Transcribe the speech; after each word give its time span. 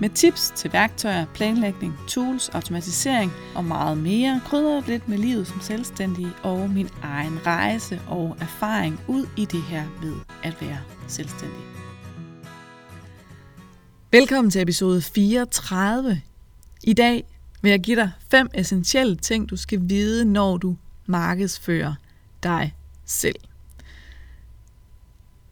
med 0.00 0.10
tips 0.10 0.52
til 0.56 0.72
værktøjer, 0.72 1.26
planlægning, 1.34 1.94
tools, 2.08 2.48
automatisering 2.48 3.32
og 3.54 3.64
meget 3.64 3.98
mere. 3.98 4.40
krydrer 4.44 4.74
jeg 4.74 4.82
lidt 4.86 5.08
med 5.08 5.18
livet 5.18 5.46
som 5.46 5.60
selvstændig 5.60 6.26
og 6.42 6.70
min 6.70 6.88
egen 7.02 7.46
rejse 7.46 8.00
og 8.08 8.36
erfaring 8.40 9.00
ud 9.08 9.26
i 9.36 9.44
det 9.44 9.62
her 9.62 9.84
med 10.02 10.14
at 10.42 10.56
være 10.60 10.78
selvstændig. 11.08 11.58
Velkommen 14.10 14.50
til 14.50 14.62
episode 14.62 15.02
34. 15.02 16.20
I 16.84 16.92
dag 16.92 17.24
vil 17.62 17.70
jeg 17.70 17.80
give 17.80 17.96
dig 17.96 18.10
fem 18.30 18.48
essentielle 18.54 19.16
ting, 19.16 19.50
du 19.50 19.56
skal 19.56 19.80
vide, 19.82 20.24
når 20.24 20.56
du 20.56 20.76
markedsfører 21.06 21.94
dig 22.42 22.74
selv. 23.04 23.36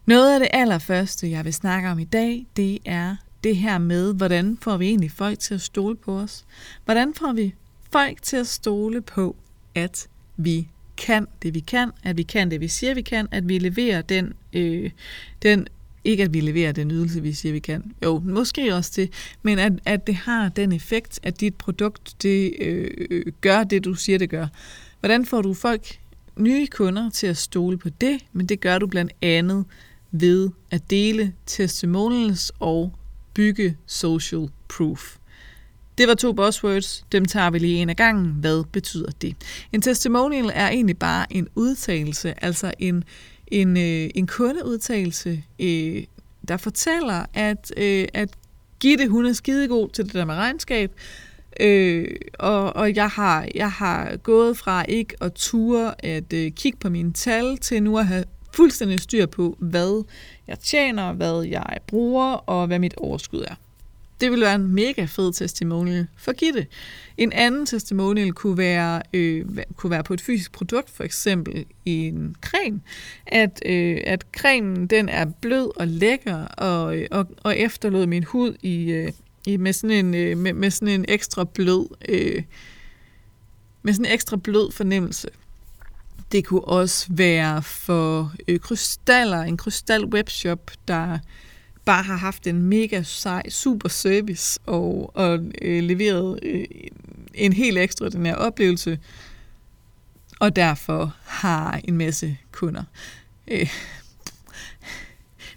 Noget 0.06 0.34
af 0.34 0.41
det 0.41 0.48
allerførste, 0.52 1.30
jeg 1.30 1.45
vil 1.45 1.55
snakke 1.55 1.91
om 1.91 1.98
i 1.98 2.05
dag, 2.05 2.47
det 2.56 2.78
er 2.84 3.16
det 3.45 3.56
her 3.56 3.78
med, 3.78 4.14
hvordan 4.14 4.59
får 4.60 4.77
vi 4.77 4.87
egentlig 4.87 5.10
folk 5.10 5.38
til 5.38 5.55
at 5.55 5.60
stole 5.60 5.96
på 5.96 6.19
os? 6.19 6.45
Hvordan 6.84 7.14
får 7.14 7.33
vi 7.33 7.55
folk 7.92 8.23
til 8.23 8.37
at 8.37 8.46
stole 8.46 9.00
på, 9.00 9.37
at 9.74 10.09
vi 10.37 10.69
kan 10.96 11.27
det, 11.42 11.55
vi 11.55 11.60
kan, 11.60 11.91
at 12.03 12.16
vi 12.16 12.22
kan 12.22 12.50
det, 12.50 12.61
vi 12.61 12.69
siger, 12.69 12.94
vi 12.94 13.03
kan, 13.03 13.28
at 13.31 13.48
vi 13.48 13.58
leverer 13.58 14.03
den, 14.03 14.33
øh, 14.53 14.91
den 15.42 15.66
ikke 16.05 16.22
at 16.22 16.34
vi 16.34 16.41
leverer 16.41 16.72
den 16.72 16.91
ydelse, 16.91 17.22
vi 17.22 17.33
siger, 17.33 17.53
vi 17.53 17.58
kan. 17.58 17.92
Jo, 18.05 18.19
måske 18.25 18.75
også 18.75 18.92
det, 18.97 19.11
men 19.42 19.59
at, 19.59 19.72
at 19.84 20.06
det 20.06 20.14
har 20.14 20.48
den 20.48 20.72
effekt, 20.72 21.20
at 21.22 21.41
dit 21.41 21.55
produkt 21.55 22.22
det 22.22 22.55
øh, 22.61 22.91
øh 23.11 23.33
gør 23.41 23.64
det, 23.64 23.84
du 23.84 23.94
siger, 23.94 24.19
det 24.19 24.31
gør. 24.31 24.47
Hvordan 25.00 25.27
får 25.27 25.42
du 25.42 25.55
folk, 25.55 25.98
nye 26.36 26.66
kunder, 26.66 27.11
til 27.11 27.27
at 27.27 27.36
stole 27.36 27.78
på 27.78 27.88
det? 27.88 28.19
Men 28.33 28.47
det 28.47 28.61
gør 28.61 28.78
du 28.78 28.86
blandt 28.86 29.12
andet 29.22 29.64
ved 30.11 30.50
at 30.70 30.91
dele 30.91 31.33
testimonials 31.47 32.53
og 32.59 32.92
bygge 33.34 33.77
social 33.86 34.48
proof. 34.69 35.16
Det 35.98 36.08
var 36.08 36.14
to 36.14 36.33
buzzwords, 36.33 37.05
dem 37.12 37.25
tager 37.25 37.50
vi 37.50 37.58
lige 37.58 37.77
en 37.77 37.91
af 37.91 37.97
gangen. 37.97 38.27
Hvad 38.41 38.64
betyder 38.72 39.11
det? 39.22 39.36
En 39.72 39.83
testimonial 39.83 40.50
er 40.55 40.69
egentlig 40.69 40.98
bare 40.98 41.27
en 41.30 41.48
udtalelse, 41.55 42.44
altså 42.44 42.72
en, 42.78 43.05
en, 43.47 43.77
øh, 43.77 44.10
en 44.14 44.27
kundeudtalelse, 44.27 45.44
øh, 45.58 46.05
der 46.48 46.56
fortæller, 46.56 47.25
at, 47.34 47.72
øh, 47.77 48.08
at 48.14 48.28
Gitte, 48.80 49.08
hun 49.08 49.27
er 49.27 49.33
skidegod 49.33 49.88
til 49.88 50.05
det 50.05 50.14
der 50.14 50.25
med 50.25 50.34
regnskab, 50.34 50.92
øh, 51.60 52.08
og, 52.38 52.77
og 52.77 52.94
jeg, 52.94 53.08
har, 53.08 53.48
jeg 53.55 53.70
har 53.70 54.16
gået 54.16 54.58
fra 54.58 54.84
ikke 54.88 55.14
at 55.20 55.33
ture 55.33 56.05
at 56.05 56.33
øh, 56.33 56.50
kigge 56.50 56.78
på 56.78 56.91
mine 56.91 57.12
tal, 57.12 57.58
til 57.58 57.83
nu 57.83 57.98
at 57.98 58.06
have 58.06 58.25
fuldstændig 58.53 59.00
styr 59.00 59.27
på, 59.27 59.56
hvad 59.58 60.05
jeg 60.47 60.58
tjener, 60.58 61.12
hvad 61.12 61.42
jeg 61.42 61.78
bruger 61.86 62.33
og 62.33 62.67
hvad 62.67 62.78
mit 62.78 62.94
overskud 62.97 63.41
er. 63.41 63.55
Det 64.20 64.31
ville 64.31 64.44
være 64.44 64.55
en 64.55 64.75
mega 64.75 65.05
fed 65.05 65.33
testimonial 65.33 66.06
for 66.17 66.33
Gitte. 66.33 66.67
En 67.17 67.33
anden 67.33 67.67
testimonial 67.67 68.33
kunne 68.33 68.59
være, 68.59 69.03
øh, 69.14 69.47
kunne 69.77 69.91
være 69.91 70.05
på 70.05 70.14
et 70.14 70.20
fysisk 70.20 70.53
produkt, 70.53 70.91
for 70.91 71.05
eksempel 71.05 71.64
en 71.84 72.36
creme. 72.41 72.81
At, 73.27 73.62
øh, 73.67 74.00
at 74.06 74.27
cremen 74.36 74.87
den 74.87 75.09
er 75.09 75.25
blød 75.41 75.81
og 75.81 75.88
lækker 75.88 76.44
og, 76.44 76.97
øh, 76.97 77.06
og, 77.10 77.26
og 77.43 77.59
efterlod 77.59 78.06
min 78.06 78.25
hud 78.25 78.55
i, 78.62 78.91
øh, 78.91 79.12
i 79.47 79.56
med, 79.56 79.72
sådan 79.72 80.06
en, 80.06 80.15
øh, 80.15 80.38
med, 80.38 80.53
med 80.53 80.71
sådan 80.71 80.88
en 80.88 81.05
ekstra 81.09 81.44
blød 81.44 81.87
øh, 82.09 82.43
med 83.82 83.93
sådan 83.93 84.06
en 84.06 84.12
ekstra 84.12 84.37
blød 84.37 84.72
fornemmelse. 84.72 85.28
Det 86.32 86.44
kunne 86.44 86.65
også 86.65 87.06
være 87.10 87.62
for 87.62 88.32
øh, 88.48 88.60
krystaller, 88.60 89.41
en 89.41 89.56
krystal 89.56 90.04
webshop, 90.04 90.70
der 90.88 91.19
bare 91.84 92.03
har 92.03 92.16
haft 92.16 92.47
en 92.47 92.62
mega 92.62 93.03
sej, 93.03 93.48
super 93.48 93.88
service 93.88 94.60
og, 94.66 95.10
og 95.15 95.38
øh, 95.62 95.82
leveret 95.82 96.38
øh, 96.43 96.65
en 97.34 97.53
helt 97.53 97.78
ekstraordinær 97.78 98.34
oplevelse, 98.34 98.98
og 100.41 100.56
derfor 100.56 101.16
har 101.25 101.81
en 101.84 101.97
masse 101.97 102.37
kunder. 102.53 102.82
Øh, 103.49 103.70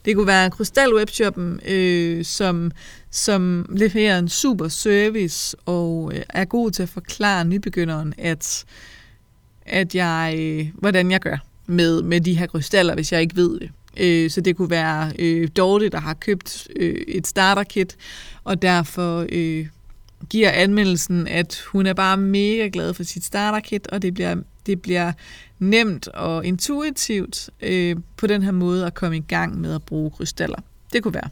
det 0.06 0.16
kunne 0.16 0.28
være 0.28 0.52
Krystal 0.52 0.94
Webshoppen, 0.94 1.60
øh, 1.68 2.26
som, 2.26 2.72
som 3.12 3.66
leverer 3.70 4.20
en 4.20 4.30
super 4.30 4.68
service 4.68 5.58
og 5.66 6.12
øh, 6.16 6.24
er 6.30 6.46
god 6.46 6.72
til 6.72 6.84
at 6.84 6.90
forklare 6.90 7.46
nybegynderen, 7.46 8.14
at 8.18 8.66
øh, 8.68 8.95
at 9.66 9.96
jeg, 9.96 10.36
øh, 10.38 10.68
hvordan 10.74 11.12
jeg 11.12 11.20
gør 11.20 11.38
med, 11.68 12.02
med 12.02 12.22
de 12.22 12.34
her 12.34 12.48
krystaller, 12.48 12.96
hvis 12.96 13.12
jeg 13.12 13.22
ikke 13.22 13.36
ved 13.36 13.60
det. 13.60 13.72
Øh, 13.98 14.30
så 14.30 14.42
det 14.42 14.56
kunne 14.56 14.70
være 14.70 15.12
øh, 15.20 15.48
Dorte, 15.58 15.90
der 15.90 16.00
har 16.00 16.14
købt 16.14 16.68
øh, 16.76 16.96
et 17.08 17.28
starterkit, 17.28 17.96
og 18.44 18.62
derfor 18.62 19.26
øh, 19.30 19.68
giver 20.30 20.52
anmeldelsen, 20.52 21.28
at 21.28 21.62
hun 21.72 21.86
er 21.86 21.94
bare 21.94 22.18
mega 22.18 22.70
glad 22.74 22.94
for 22.94 23.04
sit 23.04 23.26
starterkit, 23.26 23.88
og 23.88 24.02
det 24.02 24.14
bliver, 24.14 24.36
det 24.66 24.82
bliver 24.82 25.12
nemt 25.60 26.08
og 26.08 26.46
intuitivt 26.46 27.50
øh, 27.62 27.96
på 28.18 28.28
den 28.28 28.44
her 28.44 28.52
måde 28.52 28.86
at 28.86 28.94
komme 28.94 29.18
i 29.18 29.24
gang 29.28 29.62
med 29.62 29.76
at 29.76 29.84
bruge 29.84 30.12
krystaller. 30.12 30.60
Det 30.94 31.04
kunne 31.04 31.14
være. 31.14 31.30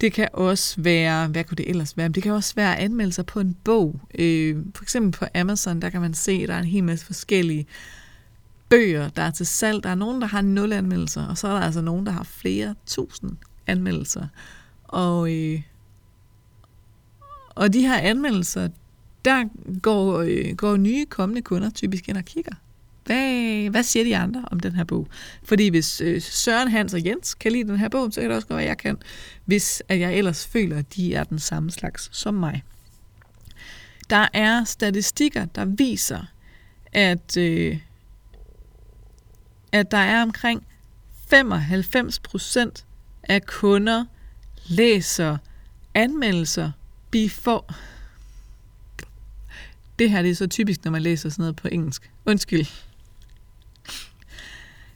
Det 0.00 0.12
kan 0.12 0.28
også 0.32 0.80
være, 0.80 1.28
hvad 1.28 1.44
kunne 1.44 1.56
det 1.56 1.70
ellers 1.70 1.96
være? 1.96 2.08
Det 2.08 2.22
kan 2.22 2.32
også 2.32 2.54
være 2.54 2.78
anmeldelser 2.78 3.22
på 3.22 3.40
en 3.40 3.56
bog. 3.64 4.00
Øh, 4.18 4.56
for 4.74 4.82
eksempel 4.82 5.18
på 5.18 5.24
Amazon, 5.34 5.82
der 5.82 5.90
kan 5.90 6.00
man 6.00 6.14
se, 6.14 6.32
at 6.32 6.48
der 6.48 6.54
er 6.54 6.58
en 6.58 6.64
hel 6.64 6.84
masse 6.84 7.06
forskellige 7.06 7.66
bøger, 8.68 9.08
der 9.08 9.22
er 9.22 9.30
til 9.30 9.46
salg. 9.46 9.82
Der 9.82 9.88
er 9.88 9.94
nogen, 9.94 10.20
der 10.20 10.26
har 10.26 10.42
nul 10.42 10.72
anmeldelser, 10.72 11.26
og 11.26 11.38
så 11.38 11.48
er 11.48 11.52
der 11.52 11.60
altså 11.60 11.80
nogen, 11.80 12.06
der 12.06 12.12
har 12.12 12.24
flere 12.24 12.74
tusind 12.86 13.36
anmeldelser. 13.66 14.26
Og, 14.84 15.32
øh, 15.34 15.62
og 17.48 17.72
de 17.72 17.80
her 17.80 17.98
anmeldelser, 17.98 18.68
der 19.24 19.44
går, 19.82 20.18
øh, 20.20 20.56
går 20.56 20.76
nye 20.76 21.06
kommende 21.06 21.42
kunder 21.42 21.70
typisk 21.70 22.08
ind 22.08 22.16
og 22.16 22.24
kigger. 22.24 22.52
Hvad, 23.06 23.70
hvad 23.70 23.82
siger 23.82 24.04
de 24.04 24.16
andre 24.16 24.44
om 24.50 24.60
den 24.60 24.72
her 24.72 24.84
bog? 24.84 25.08
Fordi 25.42 25.68
hvis 25.68 26.00
øh, 26.00 26.22
Søren, 26.22 26.68
Hans 26.68 26.94
og 26.94 27.06
Jens 27.06 27.34
kan 27.34 27.52
lide 27.52 27.68
den 27.68 27.78
her 27.78 27.88
bog, 27.88 28.12
så 28.12 28.20
kan 28.20 28.30
det 28.30 28.36
også 28.36 28.48
godt 28.48 28.56
være, 28.56 28.64
at 28.64 28.68
jeg 28.68 28.78
kan, 28.78 28.96
hvis 29.44 29.82
at 29.88 30.00
jeg 30.00 30.14
ellers 30.14 30.46
føler, 30.46 30.78
at 30.78 30.94
de 30.96 31.14
er 31.14 31.24
den 31.24 31.38
samme 31.38 31.70
slags 31.70 32.08
som 32.12 32.34
mig. 32.34 32.62
Der 34.10 34.28
er 34.32 34.64
statistikker, 34.64 35.44
der 35.44 35.64
viser, 35.64 36.22
at, 36.92 37.36
øh, 37.36 37.78
at 39.72 39.90
der 39.90 39.98
er 39.98 40.22
omkring 40.22 40.66
95 41.30 42.18
procent 42.18 42.86
af 43.22 43.46
kunder 43.46 44.04
læser 44.66 45.36
anmeldelser 45.94 46.70
before... 47.10 47.74
Det 49.98 50.10
her 50.10 50.22
det 50.22 50.30
er 50.30 50.34
så 50.34 50.46
typisk, 50.46 50.84
når 50.84 50.92
man 50.92 51.02
læser 51.02 51.28
sådan 51.28 51.42
noget 51.42 51.56
på 51.56 51.68
engelsk. 51.68 52.10
Undskyld. 52.26 52.66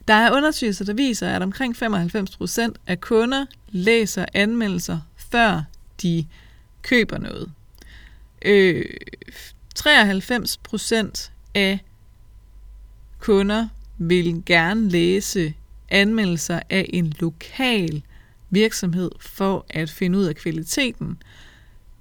Der 0.07 0.13
er 0.13 0.35
undersøgelser, 0.35 0.85
der 0.85 0.93
viser, 0.93 1.29
at 1.29 1.41
omkring 1.41 1.75
95 1.75 2.37
procent 2.37 2.77
af 2.87 3.01
kunder 3.01 3.45
læser 3.69 4.25
anmeldelser, 4.33 4.99
før 5.15 5.63
de 6.01 6.25
køber 6.81 7.17
noget. 7.17 7.51
Øh, 8.45 8.85
93 9.75 10.57
procent 10.57 11.31
af 11.55 11.79
kunder 13.19 13.67
vil 13.97 14.43
gerne 14.45 14.89
læse 14.89 15.53
anmeldelser 15.89 16.59
af 16.69 16.89
en 16.93 17.13
lokal 17.19 18.03
virksomhed 18.49 19.11
for 19.19 19.65
at 19.69 19.89
finde 19.89 20.17
ud 20.17 20.25
af 20.25 20.35
kvaliteten. 20.35 21.21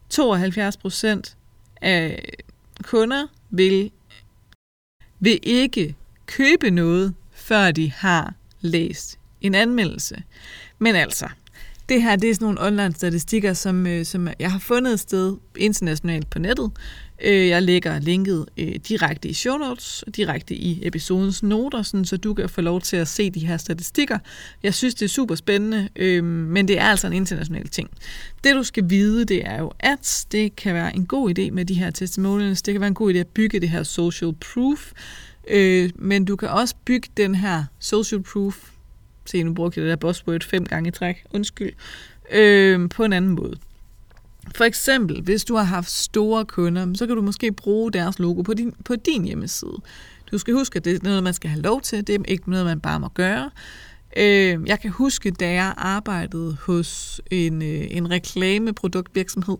72 0.08 0.76
procent 0.76 1.36
af 1.80 2.32
kunder 2.82 3.26
vil, 3.50 3.90
vil 5.20 5.38
ikke 5.42 5.96
købe 6.26 6.70
noget, 6.70 7.14
før 7.50 7.70
de 7.70 7.93
har 7.97 8.35
læst 8.61 9.19
en 9.41 9.55
anmeldelse. 9.55 10.23
Men 10.79 10.97
altså, 10.97 11.29
det 11.88 12.02
her 12.02 12.17
det 12.17 12.31
er 12.31 12.35
sådan 12.35 12.44
nogle 12.44 12.67
online 12.67 12.94
statistikker, 12.94 13.52
som, 13.52 13.87
øh, 13.87 14.05
som 14.05 14.29
jeg 14.38 14.52
har 14.52 14.58
fundet 14.58 14.93
et 14.93 15.00
sted 15.00 15.37
internationalt 15.56 16.31
på 16.31 16.38
nettet. 16.38 16.70
Øh, 17.25 17.49
jeg 17.49 17.62
lægger 17.62 17.99
linket 17.99 18.47
øh, 18.56 18.75
direkte 18.88 19.29
i 19.29 19.32
show 19.32 19.56
notes, 19.56 20.05
direkte 20.17 20.55
i 20.55 20.87
episodens 20.87 21.43
noter, 21.43 21.82
sådan, 21.82 22.05
så 22.05 22.17
du 22.17 22.35
kan 22.35 22.49
få 22.49 22.61
lov 22.61 22.81
til 22.81 22.97
at 22.97 23.08
se 23.08 23.31
de 23.31 23.47
her 23.47 23.56
statistikker. 23.56 24.19
Jeg 24.62 24.75
synes, 24.75 24.94
det 24.94 25.05
er 25.05 25.08
super 25.08 25.35
spændende, 25.35 25.88
øh, 25.97 26.25
men 26.25 26.69
det 26.69 26.79
er 26.79 26.85
altså 26.85 27.06
en 27.06 27.12
international 27.12 27.69
ting. 27.69 27.91
Det 28.44 28.55
du 28.55 28.62
skal 28.62 28.91
vide, 28.91 29.25
det 29.25 29.47
er 29.47 29.58
jo, 29.58 29.73
at 29.79 30.26
det 30.32 30.56
kan 30.56 30.75
være 30.75 30.97
en 30.97 31.06
god 31.06 31.38
idé 31.38 31.50
med 31.50 31.64
de 31.64 31.75
her 31.75 31.91
testimonials. 31.91 32.62
Det 32.62 32.75
kan 32.75 32.81
være 32.81 32.88
en 32.88 32.94
god 32.94 33.14
idé 33.14 33.19
at 33.19 33.29
bygge 33.29 33.61
det 33.61 33.69
her 33.69 33.82
social 33.82 34.32
proof, 34.52 34.93
Øh, 35.50 35.91
men 35.94 36.25
du 36.25 36.37
kan 36.37 36.49
også 36.49 36.75
bygge 36.85 37.08
den 37.17 37.35
her 37.35 37.64
social 37.79 38.23
proof, 38.23 38.70
se 39.25 39.43
nu 39.43 39.55
brugte 39.55 39.81
jeg 39.81 39.85
det 39.85 39.91
der 39.91 39.97
buzzword 39.97 40.44
fem 40.44 40.67
gange 40.67 40.88
i 40.88 40.91
træk, 40.91 41.25
undskyld, 41.31 41.73
øh, 42.32 42.88
på 42.88 43.05
en 43.05 43.12
anden 43.12 43.31
måde. 43.31 43.56
For 44.55 44.64
eksempel, 44.64 45.23
hvis 45.23 45.44
du 45.44 45.55
har 45.56 45.62
haft 45.62 45.91
store 45.91 46.44
kunder, 46.44 46.87
så 46.94 47.06
kan 47.06 47.17
du 47.17 47.23
måske 47.23 47.52
bruge 47.52 47.93
deres 47.93 48.19
logo 48.19 48.43
på 48.43 48.55
din, 48.55 48.75
på 48.85 48.97
din 48.97 49.25
hjemmeside. 49.25 49.76
Du 50.31 50.38
skal 50.38 50.55
huske, 50.55 50.76
at 50.76 50.85
det 50.85 50.94
er 50.94 50.99
noget, 51.02 51.23
man 51.23 51.35
skal 51.35 51.50
have 51.50 51.62
lov 51.62 51.81
til. 51.81 52.06
Det 52.06 52.14
er 52.14 52.19
ikke 52.29 52.50
noget, 52.50 52.67
man 52.67 52.81
bare 52.81 53.00
må 53.00 53.08
gøre. 53.08 53.50
Øh, 54.17 54.58
jeg 54.67 54.81
kan 54.81 54.91
huske, 54.91 55.31
da 55.31 55.52
jeg 55.52 55.75
arbejdede 55.76 56.56
hos 56.67 57.20
en, 57.31 57.62
øh, 57.62 57.87
en 57.91 58.11
reklameproduktvirksomhed, 58.11 59.58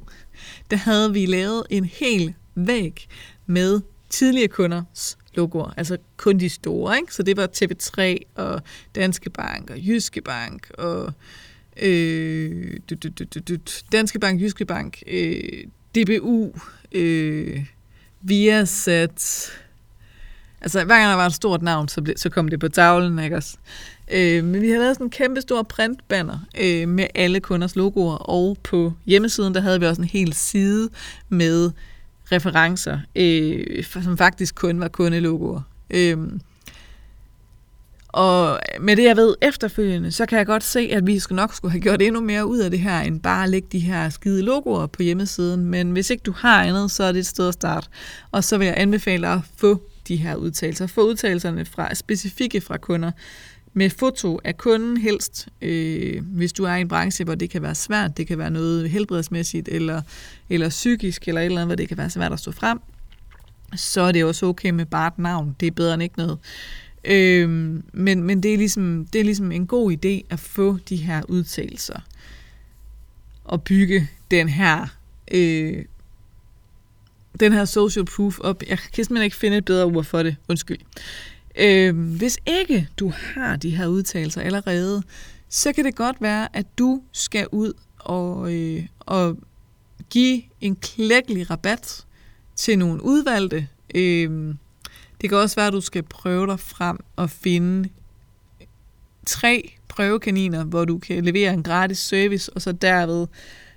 der 0.71 0.77
havde 0.77 1.13
vi 1.13 1.27
lavet 1.27 1.63
en 1.71 1.85
hel 1.85 2.35
væg 2.55 3.09
med 3.47 3.81
tidligere 4.09 4.49
kunders 4.49 5.19
logoer, 5.35 5.75
altså 5.77 5.97
kun 6.17 6.39
de 6.39 6.49
store. 6.49 6.97
Ikke? 6.97 7.15
Så 7.15 7.23
det 7.23 7.37
var 7.37 7.49
TV3 7.57 8.17
og 8.35 8.63
Danske 8.95 9.31
Bank 9.31 9.71
og 9.71 9.79
Jyske 9.79 10.21
Bank 10.21 10.71
og 10.79 11.13
øh, 11.83 12.77
du, 12.91 12.95
du, 12.95 13.09
du, 13.09 13.25
du, 13.35 13.41
du, 13.49 13.57
Danske 13.93 14.19
Bank, 14.19 14.41
Jyske 14.41 14.65
Bank, 14.65 15.03
øh, 15.07 15.65
DBU, 15.95 16.53
øh, 16.93 17.65
Viasat. 18.21 19.51
Altså 20.61 20.85
hver 20.85 20.99
gang 20.99 21.11
der 21.11 21.17
var 21.17 21.27
et 21.27 21.35
stort 21.35 21.63
navn, 21.63 21.89
så, 21.89 22.03
ble, 22.03 22.15
så 22.17 22.31
kom 22.31 22.49
det 22.49 22.61
på 22.61 22.69
tavlen, 22.69 23.19
ikke 23.19 23.37
også? 23.37 23.57
Øh, 24.13 24.45
men 24.45 24.63
vi 24.63 24.69
havde 24.69 24.81
lavet 24.81 24.97
sådan 24.97 25.07
en 25.07 25.11
kæmpe 25.11 25.41
stor 25.41 25.63
printbanner 25.63 26.39
øh, 26.61 26.89
med 26.89 27.07
alle 27.15 27.41
kunders 27.41 27.77
logoer, 27.77 28.15
og 28.17 28.57
på 28.63 28.93
hjemmesiden, 29.07 29.55
der 29.55 29.61
havde 29.61 29.81
vi 29.81 29.87
også 29.87 30.03
en 30.03 30.09
hel 30.09 30.33
side 30.33 30.89
med 31.29 31.71
referencer, 32.33 32.99
øh, 33.17 33.85
som 33.85 34.19
faktisk 34.19 34.55
kun 34.55 34.81
var 34.81 34.89
kundelogoer. 34.89 35.61
Øh, 35.91 36.19
og 38.13 38.61
med 38.81 38.97
det, 38.97 39.05
jeg 39.05 39.17
ved 39.17 39.35
efterfølgende, 39.43 40.13
så 40.13 40.27
kan 40.27 40.39
jeg 40.39 40.47
godt 40.47 40.65
se, 40.65 40.81
at 40.93 41.07
vi 41.07 41.19
skal 41.19 41.37
nok 41.37 41.55
skulle 41.55 41.73
have 41.73 41.81
gjort 41.81 42.03
endnu 42.03 42.21
mere 42.21 42.47
ud 42.47 42.59
af 42.59 42.71
det 42.71 42.81
her, 42.81 43.01
end 43.01 43.21
bare 43.21 43.43
at 43.43 43.51
lægge 43.51 43.69
de 43.73 43.79
her 43.79 44.09
skide 44.09 44.43
logoer 44.43 44.87
på 44.87 45.03
hjemmesiden. 45.03 45.65
Men 45.65 45.91
hvis 45.91 46.11
ikke 46.11 46.23
du 46.23 46.33
har 46.33 46.63
andet, 46.63 46.91
så 46.91 47.05
er 47.05 47.13
det 47.13 47.19
et 47.19 47.27
sted 47.27 47.49
at 47.49 47.55
starte. 47.55 47.89
Og 48.31 48.45
så 48.45 48.59
vil 48.59 48.67
jeg 48.67 48.75
anbefale 48.77 49.23
dig 49.23 49.33
at 49.33 49.41
få 49.57 49.83
de 50.09 50.17
her 50.17 50.35
udtalelser. 50.35 50.87
Få 50.87 51.09
udtalelserne 51.09 51.65
fra 51.65 51.95
specifikke 51.95 52.61
fra 52.61 52.77
kunder 52.77 53.11
med 53.73 53.91
foto 53.91 54.41
af 54.45 54.57
kunden 54.57 54.97
helst, 54.97 55.49
øh, 55.63 56.23
hvis 56.27 56.53
du 56.53 56.65
er 56.65 56.75
i 56.75 56.81
en 56.81 56.89
branche, 56.89 57.25
hvor 57.25 57.35
det 57.35 57.51
kan 57.51 57.63
være 57.63 57.75
svært, 57.75 58.17
det 58.17 58.27
kan 58.27 58.39
være 58.39 58.51
noget 58.51 58.91
helbredsmæssigt, 58.91 59.69
eller, 59.69 60.03
eller 60.49 60.69
psykisk, 60.69 61.29
eller 61.29 61.41
et 61.41 61.45
eller 61.45 61.61
andet, 61.61 61.69
hvor 61.69 61.77
det 61.77 61.89
kan 61.89 61.99
være 61.99 62.11
svært 62.11 62.33
at 62.33 62.41
stå 62.41 62.53
frem, 62.53 62.81
så 63.77 64.01
er 64.01 64.13
det 64.13 64.25
også 64.25 64.47
okay 64.47 64.71
med 64.71 64.87
bare 64.87 65.09
et 65.09 65.19
navn. 65.19 65.57
Det 65.61 65.67
er 65.67 65.71
bedre 65.71 65.95
end 65.95 66.03
ikke 66.03 66.19
noget. 66.19 66.39
Øh, 67.05 67.49
men 67.93 68.23
men 68.23 68.43
det, 68.43 68.55
er 68.55 68.59
ligesom, 68.59 69.07
det 69.13 69.21
er 69.21 69.25
ligesom 69.25 69.53
en 69.53 69.67
god 69.67 69.93
idé 69.93 70.27
at 70.31 70.41
få 70.41 70.79
de 70.89 70.97
her 70.97 71.23
udtalelser 71.29 72.01
og 73.45 73.63
bygge 73.63 74.09
den 74.31 74.49
her 74.49 74.87
øh, 75.31 75.85
den 77.41 77.53
her 77.53 77.65
social 77.65 78.05
proof 78.05 78.39
op. 78.39 78.63
Jeg 78.69 78.79
kan 78.79 79.05
simpelthen 79.05 79.25
ikke 79.25 79.37
finde 79.37 79.57
et 79.57 79.65
bedre 79.65 79.85
ord 79.85 80.05
for 80.05 80.23
det. 80.23 80.37
Undskyld. 80.49 80.79
Øh, 81.59 82.17
hvis 82.17 82.39
ikke 82.47 82.89
du 82.99 83.13
har 83.35 83.57
de 83.57 83.77
her 83.77 83.87
udtalelser 83.87 84.41
allerede, 84.41 85.03
så 85.49 85.73
kan 85.73 85.85
det 85.85 85.95
godt 85.95 86.17
være, 86.21 86.57
at 86.57 86.79
du 86.79 87.03
skal 87.13 87.47
ud 87.53 87.73
og, 87.99 88.55
øh, 88.55 88.87
og 89.01 89.37
give 90.11 90.43
en 90.61 90.77
klækkelig 90.77 91.51
rabat 91.51 92.07
til 92.57 92.79
nogle 92.79 93.05
udvalgte. 93.05 93.69
Øh, 93.95 94.55
det 95.21 95.29
kan 95.29 95.39
også 95.39 95.57
være, 95.57 95.67
at 95.67 95.73
du 95.73 95.81
skal 95.81 96.03
prøve 96.03 96.47
dig 96.47 96.61
frem 96.61 96.99
og 97.17 97.31
finde 97.31 97.89
tre 99.27 99.73
prøvekaniner, 99.89 100.65
hvor 100.65 100.85
du 100.85 100.99
kan 100.99 101.25
levere 101.25 101.55
en 101.55 101.63
gratis 101.63 101.99
service, 101.99 102.53
og 102.53 102.63
så 102.63 102.73
derved 102.73 103.27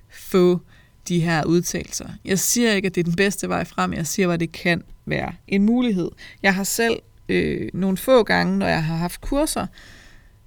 få 0.09 0.59
de 1.07 1.19
her 1.19 1.45
udtalelser. 1.45 2.09
Jeg 2.25 2.39
siger 2.39 2.73
ikke, 2.73 2.85
at 2.85 2.95
det 2.95 3.01
er 3.01 3.05
den 3.05 3.15
bedste 3.15 3.49
vej 3.49 3.63
frem, 3.63 3.93
jeg 3.93 4.07
siger, 4.07 4.31
at 4.31 4.39
det 4.39 4.51
kan 4.51 4.83
være 5.05 5.33
en 5.47 5.63
mulighed. 5.63 6.11
Jeg 6.43 6.55
har 6.55 6.63
selv 6.63 6.99
øh, 7.29 7.69
nogle 7.73 7.97
få 7.97 8.23
gange, 8.23 8.57
når 8.57 8.67
jeg 8.67 8.83
har 8.83 8.95
haft 8.95 9.21
kurser, 9.21 9.67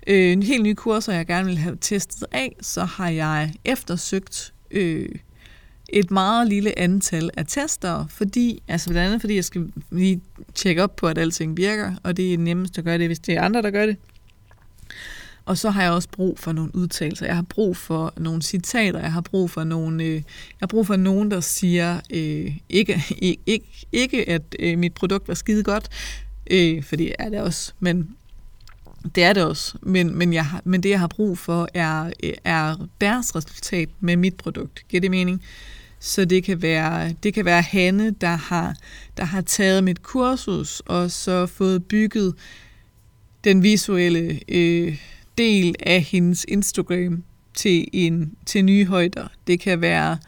øh, 0.06 0.32
en 0.32 0.42
helt 0.42 0.62
nye 0.62 0.74
kurser, 0.74 1.12
jeg 1.12 1.26
gerne 1.26 1.46
vil 1.46 1.58
have 1.58 1.78
testet 1.80 2.24
af, 2.32 2.56
så 2.60 2.84
har 2.84 3.08
jeg 3.08 3.52
eftersøgt 3.64 4.54
øh, 4.70 5.08
et 5.88 6.10
meget 6.10 6.48
lille 6.48 6.78
antal 6.78 7.30
af 7.36 7.46
tester, 7.46 8.06
fordi, 8.06 8.62
altså 8.68 8.90
blandt 8.90 9.06
andet 9.06 9.20
fordi 9.20 9.34
jeg 9.34 9.44
skal 9.44 9.72
lige 9.90 10.20
tjekke 10.54 10.82
op 10.82 10.96
på, 10.96 11.06
at 11.06 11.18
alting 11.18 11.56
virker, 11.56 11.94
og 12.02 12.16
det 12.16 12.34
er 12.34 12.38
nemmest 12.38 12.78
at 12.78 12.84
gøre 12.84 12.98
det, 12.98 13.06
hvis 13.06 13.18
det 13.18 13.34
er 13.34 13.42
andre, 13.42 13.62
der 13.62 13.70
gør 13.70 13.86
det. 13.86 13.96
Og 15.44 15.58
så 15.58 15.70
har 15.70 15.82
jeg 15.82 15.92
også 15.92 16.08
brug 16.08 16.38
for 16.38 16.52
nogle 16.52 16.74
udtalelser. 16.74 17.26
Jeg 17.26 17.34
har 17.34 17.42
brug 17.42 17.76
for 17.76 18.12
nogle 18.16 18.42
citater. 18.42 19.00
Jeg 19.00 19.12
har 19.12 19.20
brug 19.20 19.50
for 19.50 19.64
nogle, 19.64 20.04
øh, 20.04 20.14
jeg 20.14 20.22
har 20.60 20.66
brug 20.66 20.86
for 20.86 20.96
nogen, 20.96 21.30
der 21.30 21.40
siger 21.40 22.00
øh, 22.10 22.56
ikke, 22.68 23.02
ikke, 23.46 23.86
ikke, 23.92 24.28
at 24.28 24.42
øh, 24.58 24.78
mit 24.78 24.94
produkt 24.94 25.28
var 25.28 25.34
skide 25.34 25.62
godt, 25.62 25.88
øh, 26.50 26.82
for 26.82 26.96
det 26.96 27.12
er 27.18 27.28
det 27.28 27.40
også, 27.40 27.72
men 27.80 28.16
det 29.14 29.24
er 29.24 29.32
det 29.32 29.44
også, 29.44 29.78
men, 29.82 30.18
men, 30.18 30.32
jeg 30.32 30.46
har, 30.46 30.62
men 30.64 30.82
det, 30.82 30.90
jeg 30.90 31.00
har 31.00 31.08
brug 31.08 31.38
for, 31.38 31.68
er, 31.74 32.10
er 32.44 32.88
deres 33.00 33.36
resultat 33.36 33.88
med 34.00 34.16
mit 34.16 34.34
produkt. 34.34 34.84
Giver 34.88 35.00
det 35.00 35.10
mening? 35.10 35.42
Så 35.98 36.24
det 36.24 36.44
kan 36.44 36.62
være, 36.62 37.14
det 37.22 37.34
kan 37.34 37.44
være 37.44 37.62
Hanne, 37.62 38.10
der 38.10 38.36
har, 38.36 38.76
der 39.16 39.24
har 39.24 39.40
taget 39.40 39.84
mit 39.84 40.02
kursus, 40.02 40.80
og 40.80 41.10
så 41.10 41.46
fået 41.46 41.84
bygget 41.84 42.34
den 43.44 43.62
visuelle 43.62 44.40
øh, 44.48 44.98
del 45.38 45.74
af 45.80 46.02
hendes 46.02 46.44
Instagram 46.48 47.24
til, 47.54 47.88
en, 47.92 48.32
til 48.46 48.64
nye 48.64 48.86
højder. 48.86 49.28
Det 49.46 49.60
kan 49.60 49.80
være 49.80 50.18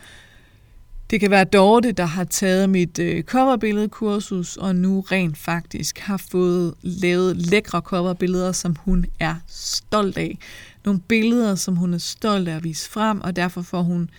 det 1.10 1.20
kan 1.20 1.30
være 1.30 1.44
Dorte, 1.44 1.92
der 1.92 2.04
har 2.04 2.24
taget 2.24 2.70
mit 2.70 2.98
øh, 2.98 3.22
coverbilledkursus, 3.22 4.56
og 4.56 4.76
nu 4.76 5.00
rent 5.00 5.38
faktisk 5.38 5.98
har 5.98 6.16
fået 6.16 6.74
lavet 6.82 7.36
lækre 7.36 7.80
coverbilleder, 7.80 8.52
som 8.52 8.76
hun 8.84 9.06
er 9.20 9.34
stolt 9.46 10.18
af. 10.18 10.38
Nogle 10.84 11.00
billeder, 11.00 11.54
som 11.54 11.76
hun 11.76 11.94
er 11.94 11.98
stolt 11.98 12.48
af 12.48 12.56
at 12.56 12.64
vise 12.64 12.90
frem, 12.90 13.20
og 13.20 13.36
derfor 13.36 13.62
får 13.62 13.82
hun 13.82 14.10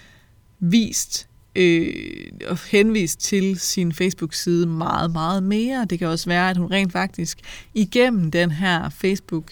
vist 0.59 1.27
øh, 1.55 1.93
og 2.47 2.59
henvist 2.71 3.19
til 3.19 3.59
sin 3.59 3.93
Facebook-side 3.93 4.65
meget, 4.65 5.11
meget 5.11 5.43
mere. 5.43 5.85
Det 5.89 5.99
kan 5.99 6.07
også 6.07 6.29
være, 6.29 6.49
at 6.49 6.57
hun 6.57 6.71
rent 6.71 6.91
faktisk 6.91 7.39
igennem 7.73 8.31
den 8.31 8.51
her 8.51 8.89
Facebook, 8.89 9.51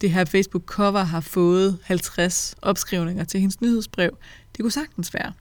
det 0.00 0.10
her 0.10 0.24
Facebook-cover 0.24 1.02
har 1.02 1.20
fået 1.20 1.78
50 1.82 2.54
opskrivninger 2.62 3.24
til 3.24 3.40
hendes 3.40 3.60
nyhedsbrev. 3.60 4.16
Det 4.56 4.62
kunne 4.62 4.72
sagtens 4.72 5.14
være. 5.14 5.32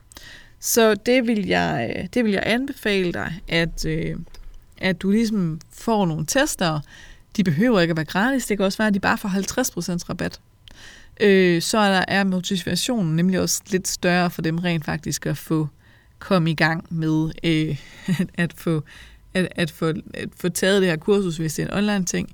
Så 0.61 0.95
det 0.95 1.27
vil 1.27 1.47
jeg, 1.47 1.95
øh, 1.97 2.07
det 2.13 2.25
vil 2.25 2.31
jeg 2.31 2.43
anbefale 2.45 3.13
dig, 3.13 3.41
at, 3.47 3.85
øh, 3.85 4.15
at 4.77 5.01
du 5.01 5.11
ligesom 5.11 5.61
får 5.71 6.05
nogle 6.05 6.25
tester. 6.25 6.79
De 7.37 7.43
behøver 7.43 7.79
ikke 7.79 7.91
at 7.91 7.97
være 7.97 8.05
gratis. 8.05 8.45
Det 8.45 8.57
kan 8.57 8.65
også 8.65 8.77
være, 8.77 8.87
at 8.87 8.93
de 8.93 8.99
bare 8.99 9.17
får 9.17 9.29
50% 9.29 10.09
rabat. 10.09 10.39
Øh, 11.19 11.61
så 11.61 11.77
er 11.77 11.91
der 11.91 12.05
er 12.07 12.23
motivationen 12.23 13.15
nemlig 13.15 13.39
også 13.39 13.61
lidt 13.69 13.87
større 13.87 14.31
for 14.31 14.41
dem 14.41 14.57
rent 14.59 14.85
faktisk 14.85 15.25
at 15.25 15.37
få 15.37 15.67
komme 16.19 16.51
i 16.51 16.55
gang 16.55 16.85
med 16.89 17.31
øh, 17.43 17.79
at, 18.19 18.29
at, 18.33 18.53
få, 18.53 18.83
at, 19.33 19.47
at, 19.55 19.71
få, 19.71 19.93
at 20.13 20.29
få 20.37 20.49
taget 20.49 20.81
det 20.81 20.89
her 20.89 20.97
kursus, 20.97 21.37
hvis 21.37 21.53
det 21.53 21.63
er 21.63 21.67
en 21.67 21.77
online 21.77 22.05
ting, 22.05 22.29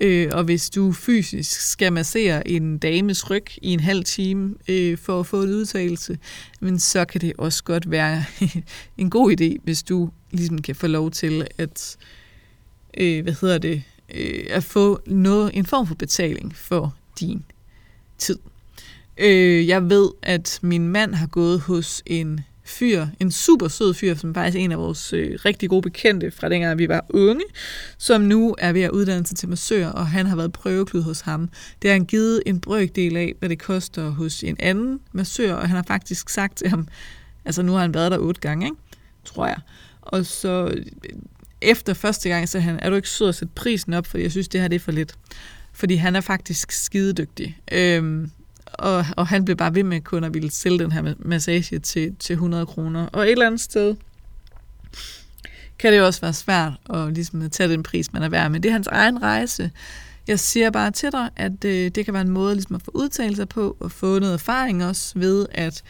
Øh, 0.00 0.28
og 0.32 0.44
hvis 0.44 0.70
du 0.70 0.92
fysisk 0.92 1.60
skal 1.60 1.92
massere 1.92 2.48
en 2.48 2.78
dames 2.78 3.30
ryg 3.30 3.44
i 3.62 3.68
en 3.72 3.80
halv 3.80 4.04
time 4.04 4.54
øh, 4.68 4.98
for 4.98 5.20
at 5.20 5.26
få 5.26 5.42
en 5.42 5.48
udtalelse, 5.48 6.18
men 6.60 6.78
så 6.78 7.04
kan 7.04 7.20
det 7.20 7.32
også 7.38 7.64
godt 7.64 7.90
være 7.90 8.24
en 8.98 9.10
god 9.10 9.40
idé, 9.40 9.56
hvis 9.64 9.82
du 9.82 10.10
ligesom 10.30 10.58
kan 10.58 10.74
få 10.74 10.86
lov 10.86 11.10
til 11.10 11.46
at, 11.58 11.96
øh, 12.96 13.22
hvad 13.22 13.34
hedder 13.40 13.58
det, 13.58 13.82
øh, 14.14 14.44
at 14.50 14.64
få 14.64 15.00
noget, 15.06 15.50
en 15.54 15.66
form 15.66 15.86
for 15.86 15.94
betaling 15.94 16.56
for 16.56 16.94
din 17.20 17.44
tid. 18.18 18.38
Øh, 19.18 19.68
jeg 19.68 19.90
ved, 19.90 20.10
at 20.22 20.58
min 20.62 20.88
mand 20.88 21.14
har 21.14 21.26
gået 21.26 21.60
hos 21.60 22.02
en 22.06 22.40
fyr, 22.70 23.06
en 23.20 23.30
super 23.30 23.68
sød 23.68 23.94
fyr, 23.94 24.14
som 24.14 24.34
faktisk 24.34 24.56
er 24.56 24.60
en 24.60 24.72
af 24.72 24.78
vores 24.78 25.12
øh, 25.12 25.38
rigtig 25.44 25.68
gode 25.68 25.82
bekendte 25.82 26.30
fra 26.30 26.48
dengang 26.48 26.78
vi 26.78 26.88
var 26.88 27.06
unge, 27.08 27.44
som 27.98 28.20
nu 28.20 28.54
er 28.58 28.72
ved 28.72 28.82
at 28.82 28.90
uddanne 28.90 29.26
sig 29.26 29.36
til 29.36 29.48
massør, 29.48 29.86
og 29.86 30.06
han 30.06 30.26
har 30.26 30.36
været 30.36 30.52
prøveklud 30.52 31.02
hos 31.02 31.20
ham. 31.20 31.48
Det 31.82 31.90
har 31.90 31.94
han 31.94 32.04
givet 32.04 32.42
en 32.46 32.60
brøkdel 32.60 33.16
af, 33.16 33.34
hvad 33.38 33.48
det 33.48 33.58
koster 33.58 34.10
hos 34.10 34.42
en 34.42 34.56
anden 34.58 35.00
massør, 35.12 35.54
og 35.54 35.68
han 35.68 35.76
har 35.76 35.84
faktisk 35.86 36.28
sagt 36.28 36.56
til 36.56 36.68
ham, 36.68 36.88
altså 37.44 37.62
nu 37.62 37.72
har 37.72 37.80
han 37.80 37.94
været 37.94 38.12
der 38.12 38.18
otte 38.18 38.40
gange, 38.40 38.66
ikke? 38.66 38.76
tror 39.24 39.46
jeg. 39.46 39.58
Og 40.00 40.26
så 40.26 40.72
øh, 40.74 40.86
efter 41.60 41.94
første 41.94 42.28
gang, 42.28 42.48
så 42.48 42.60
han, 42.60 42.78
er 42.82 42.90
du 42.90 42.96
ikke 42.96 43.08
sød 43.08 43.28
at 43.28 43.34
sætte 43.34 43.54
prisen 43.54 43.94
op, 43.94 44.06
for 44.06 44.18
jeg 44.18 44.30
synes, 44.30 44.48
det 44.48 44.60
her 44.60 44.68
det 44.68 44.76
er 44.76 44.80
for 44.80 44.92
lidt. 44.92 45.14
Fordi 45.72 45.94
han 45.94 46.16
er 46.16 46.20
faktisk 46.20 46.72
skidedygtig. 46.72 47.58
Øhm, 47.72 48.30
og, 48.72 49.06
og 49.16 49.26
han 49.26 49.44
blev 49.44 49.56
bare 49.56 49.74
ved 49.74 49.82
med 49.82 50.00
kun 50.00 50.24
at 50.24 50.34
ville 50.34 50.50
sælge 50.50 50.78
den 50.78 50.92
her 50.92 51.14
massage 51.18 51.78
til, 51.78 52.16
til 52.18 52.32
100 52.32 52.66
kroner. 52.66 53.06
Og 53.06 53.22
et 53.22 53.30
eller 53.30 53.46
andet 53.46 53.60
sted 53.60 53.94
kan 55.78 55.92
det 55.92 55.98
jo 55.98 56.06
også 56.06 56.20
være 56.20 56.32
svært 56.32 56.72
at, 56.94 57.12
ligesom, 57.12 57.42
at 57.42 57.52
tage 57.52 57.68
den 57.68 57.82
pris, 57.82 58.12
man 58.12 58.22
er 58.22 58.28
værd. 58.28 58.50
Men 58.50 58.62
det 58.62 58.68
er 58.68 58.72
hans 58.72 58.86
egen 58.86 59.22
rejse. 59.22 59.70
Jeg 60.28 60.40
siger 60.40 60.70
bare 60.70 60.90
til 60.90 61.12
dig, 61.12 61.30
at 61.36 61.64
øh, 61.64 61.90
det 61.90 62.04
kan 62.04 62.14
være 62.14 62.22
en 62.22 62.30
måde 62.30 62.54
ligesom 62.54 62.76
at 62.76 62.82
få 62.82 62.90
udtalelser 62.94 63.44
på, 63.44 63.76
og 63.80 63.92
få 63.92 64.18
noget 64.18 64.34
erfaring 64.34 64.84
også 64.84 65.18
ved 65.18 65.46
at 65.50 65.82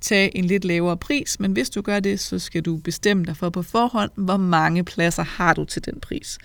tage 0.00 0.36
en 0.36 0.44
lidt 0.44 0.64
lavere 0.64 0.96
pris, 0.96 1.40
men 1.40 1.52
hvis 1.52 1.70
du 1.70 1.82
gør 1.82 2.00
det, 2.00 2.20
så 2.20 2.38
skal 2.38 2.62
du 2.62 2.76
bestemme 2.76 3.24
dig 3.24 3.36
for 3.36 3.50
på 3.50 3.62
forhånd, 3.62 4.10
hvor 4.14 4.36
mange 4.36 4.84
pladser 4.84 5.22
har 5.22 5.54
du 5.54 5.64
til 5.64 5.84
den 5.84 6.00
pris. 6.00 6.38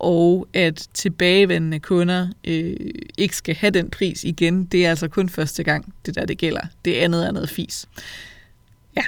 Og 0.00 0.48
at 0.54 0.88
tilbagevendende 0.94 1.78
kunder 1.78 2.28
øh, 2.44 2.76
ikke 3.18 3.36
skal 3.36 3.54
have 3.54 3.70
den 3.70 3.90
pris 3.90 4.24
igen, 4.24 4.64
det 4.64 4.86
er 4.86 4.90
altså 4.90 5.08
kun 5.08 5.28
første 5.28 5.62
gang, 5.62 5.94
det 6.06 6.14
der 6.14 6.24
det 6.24 6.38
gælder. 6.38 6.60
Det 6.84 6.94
andet 6.94 7.26
er 7.26 7.32
noget 7.32 7.50
fis. 7.50 7.86
Ja, 8.96 9.02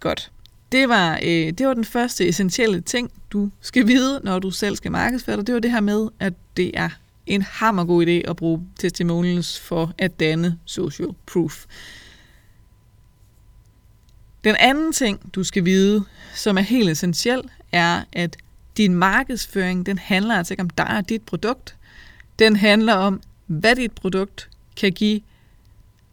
godt. 0.00 0.30
Det 0.72 0.88
var, 0.88 1.18
øh, 1.22 1.52
det 1.52 1.66
var 1.66 1.74
den 1.74 1.84
første 1.84 2.28
essentielle 2.28 2.80
ting, 2.80 3.10
du 3.30 3.50
skal 3.60 3.86
vide, 3.86 4.20
når 4.24 4.38
du 4.38 4.50
selv 4.50 4.76
skal 4.76 4.92
markedsføre 4.92 5.36
dig. 5.36 5.46
Det 5.46 5.54
var 5.54 5.60
det 5.60 5.70
her 5.70 5.80
med, 5.80 6.08
at 6.20 6.32
det 6.56 6.70
er 6.74 6.88
en 7.26 7.42
hammergod 7.42 8.06
idé 8.06 8.30
at 8.30 8.36
bruge 8.36 8.62
testimonials 8.78 9.60
for 9.60 9.94
at 9.98 10.20
danne 10.20 10.58
social 10.64 11.08
proof. 11.26 11.64
Den 14.44 14.56
anden 14.58 14.92
ting, 14.92 15.34
du 15.34 15.44
skal 15.44 15.64
vide, 15.64 16.04
som 16.34 16.58
er 16.58 16.62
helt 16.62 16.90
essentiel, 16.90 17.42
er, 17.72 18.02
at 18.12 18.36
din 18.76 18.94
markedsføring, 18.94 19.86
den 19.86 19.98
handler 19.98 20.34
altså 20.34 20.54
ikke 20.54 20.62
om 20.62 20.70
dig 20.70 20.96
og 20.96 21.08
dit 21.08 21.22
produkt. 21.22 21.76
Den 22.38 22.56
handler 22.56 22.94
om, 22.94 23.20
hvad 23.46 23.76
dit 23.76 23.92
produkt 23.92 24.50
kan 24.76 24.92
give 24.92 25.20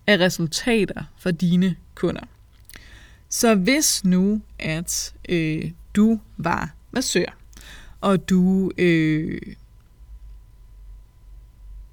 af 0.07 0.17
resultater 0.17 1.03
for 1.17 1.31
dine 1.31 1.75
kunder. 1.95 2.23
Så 3.29 3.55
hvis 3.55 4.05
nu, 4.05 4.41
at 4.59 5.13
øh, 5.29 5.71
du 5.95 6.19
var 6.37 6.73
massør, 6.91 7.37
og 8.01 8.29
du 8.29 8.71
øh, 8.77 9.41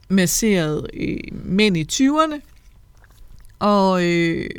masserede 0.08 0.86
øh, 0.94 1.18
mænd 1.32 1.76
i 1.76 1.86
20'erne, 1.92 2.40
og, 3.58 4.04
øh, 4.04 4.50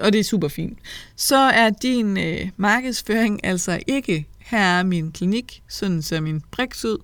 og 0.00 0.12
det 0.12 0.18
er 0.18 0.24
super 0.24 0.48
fint, 0.48 0.78
så 1.16 1.36
er 1.36 1.70
din 1.70 2.18
øh, 2.18 2.50
markedsføring 2.56 3.44
altså 3.44 3.80
ikke, 3.86 4.26
her 4.44 4.58
er 4.58 4.82
min 4.82 5.12
klinik, 5.12 5.62
sådan 5.68 6.02
ser 6.02 6.20
min 6.20 6.42
briks 6.50 6.84
ud, 6.84 6.98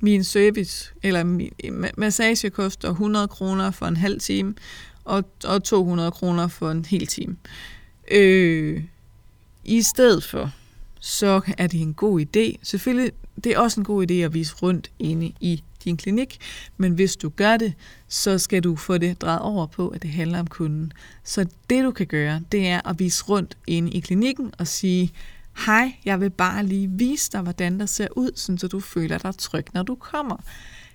min 0.00 0.24
service, 0.24 0.92
eller 1.02 1.24
min 1.24 1.50
massage 1.96 2.50
koster 2.50 2.90
100 2.90 3.28
kroner 3.28 3.70
for 3.70 3.86
en 3.86 3.96
halv 3.96 4.20
time, 4.20 4.54
og, 5.04 5.24
og 5.44 5.64
200 5.64 6.10
kroner 6.10 6.48
for 6.48 6.70
en 6.70 6.84
hel 6.84 7.06
time. 7.06 7.36
Øh, 8.10 8.82
I 9.64 9.82
stedet 9.82 10.24
for, 10.24 10.50
så 11.00 11.40
er 11.58 11.66
det 11.66 11.80
en 11.80 11.94
god 11.94 12.20
idé. 12.20 12.58
Selvfølgelig, 12.62 13.12
det 13.44 13.52
er 13.52 13.58
også 13.58 13.80
en 13.80 13.84
god 13.84 14.10
idé 14.10 14.14
at 14.14 14.34
vise 14.34 14.54
rundt 14.54 14.90
inde 14.98 15.32
i 15.40 15.62
din 15.84 15.96
klinik, 15.96 16.38
men 16.76 16.92
hvis 16.92 17.16
du 17.16 17.28
gør 17.28 17.56
det, 17.56 17.72
så 18.08 18.38
skal 18.38 18.64
du 18.64 18.76
få 18.76 18.98
det 18.98 19.20
drejet 19.20 19.40
over 19.40 19.66
på, 19.66 19.88
at 19.88 20.02
det 20.02 20.10
handler 20.10 20.40
om 20.40 20.46
kunden. 20.46 20.92
Så 21.24 21.46
det 21.70 21.84
du 21.84 21.90
kan 21.90 22.06
gøre, 22.06 22.40
det 22.52 22.68
er 22.68 22.88
at 22.88 22.98
vise 22.98 23.24
rundt 23.24 23.56
inde 23.66 23.90
i 23.90 24.00
klinikken 24.00 24.52
og 24.58 24.66
sige, 24.66 25.12
hej, 25.56 25.96
jeg 26.04 26.20
vil 26.20 26.30
bare 26.30 26.66
lige 26.66 26.90
vise 26.90 27.32
dig, 27.32 27.40
hvordan 27.40 27.80
der 27.80 27.86
ser 27.86 28.08
ud, 28.16 28.56
så 28.58 28.68
du 28.68 28.80
føler 28.80 29.18
dig 29.18 29.36
tryg, 29.38 29.66
når 29.74 29.82
du 29.82 29.94
kommer. 29.94 30.36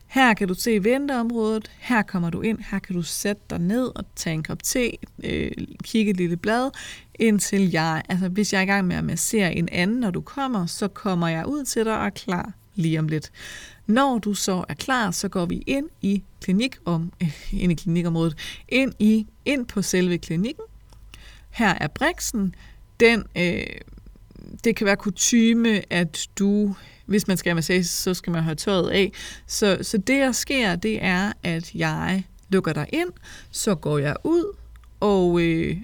Her 0.07 0.33
kan 0.33 0.47
du 0.47 0.53
se 0.53 0.83
venteområdet, 0.83 1.71
her 1.77 2.01
kommer 2.01 2.29
du 2.29 2.41
ind, 2.41 2.59
her 2.71 2.79
kan 2.79 2.95
du 2.95 3.01
sætte 3.01 3.41
dig 3.49 3.59
ned 3.59 3.91
og 3.95 4.05
tage 4.15 4.33
en 4.33 4.43
kop 4.43 4.63
te, 4.63 4.91
øh, 5.23 5.51
kigge 5.83 6.11
et 6.11 6.17
lille 6.17 6.37
blad, 6.37 6.71
indtil 7.15 7.71
jeg, 7.71 8.03
altså 8.09 8.29
hvis 8.29 8.53
jeg 8.53 8.59
er 8.59 8.63
i 8.63 8.65
gang 8.65 8.87
med 8.87 8.95
at 8.95 9.03
massere 9.03 9.55
en 9.55 9.69
anden, 9.71 9.99
når 9.99 10.11
du 10.11 10.21
kommer, 10.21 10.65
så 10.65 10.87
kommer 10.87 11.27
jeg 11.27 11.47
ud 11.47 11.63
til 11.63 11.85
dig 11.85 11.97
og 11.97 12.05
er 12.05 12.09
klar 12.09 12.53
lige 12.75 12.99
om 12.99 13.07
lidt. 13.07 13.31
Når 13.87 14.17
du 14.17 14.33
så 14.33 14.65
er 14.69 14.73
klar, 14.73 15.11
så 15.11 15.29
går 15.29 15.45
vi 15.45 15.63
ind 15.67 15.89
i 16.01 16.23
klinik 16.41 16.77
om, 16.85 17.11
øh, 17.23 17.53
ind 17.53 17.71
i 17.71 17.75
klinikområdet, 17.75 18.63
ind, 18.69 18.93
i, 18.99 19.27
ind 19.45 19.65
på 19.65 19.81
selve 19.81 20.17
klinikken. 20.17 20.63
Her 21.49 21.73
er 21.81 21.87
briksen. 21.87 22.55
Den, 22.99 23.23
øh, 23.37 23.63
det 24.63 24.75
kan 24.75 24.85
være 24.85 24.95
kutyme, 24.95 25.93
at 25.93 26.27
du 26.39 26.75
hvis 27.09 27.27
man 27.27 27.37
skal 27.37 27.49
have 27.49 27.55
massage, 27.55 27.83
så 27.83 28.13
skal 28.13 28.31
man 28.31 28.43
have 28.43 28.55
tøjet 28.55 28.89
af. 28.89 29.11
Så, 29.47 29.77
så 29.81 29.97
det, 29.97 30.07
der 30.07 30.31
sker, 30.31 30.75
det 30.75 31.03
er, 31.03 31.31
at 31.43 31.75
jeg 31.75 32.23
lukker 32.49 32.73
dig 32.73 32.87
ind, 32.93 33.09
så 33.51 33.75
går 33.75 33.97
jeg 33.97 34.15
ud, 34.23 34.55
og 34.99 35.41
øh, 35.41 35.77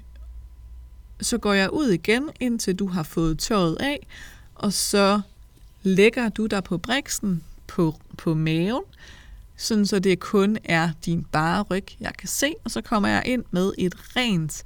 så 1.21 1.37
går 1.37 1.53
jeg 1.53 1.73
ud 1.73 1.89
igen, 1.89 2.29
indtil 2.39 2.75
du 2.75 2.87
har 2.87 3.03
fået 3.03 3.39
tøjet 3.39 3.77
af, 3.79 4.07
og 4.55 4.73
så 4.73 5.21
lægger 5.83 6.29
du 6.29 6.45
dig 6.45 6.63
på 6.63 6.77
briksen 6.77 7.43
på, 7.67 7.95
på 8.17 8.33
maven, 8.33 8.83
sådan 9.57 9.85
så 9.85 9.99
det 9.99 10.19
kun 10.19 10.57
er 10.63 10.89
din 11.05 11.25
bare 11.31 11.61
ryg, 11.61 11.85
jeg 11.99 12.13
kan 12.19 12.27
se, 12.27 12.53
og 12.63 12.71
så 12.71 12.81
kommer 12.81 13.09
jeg 13.09 13.23
ind 13.25 13.43
med 13.51 13.71
et 13.77 13.95
rent 14.15 14.63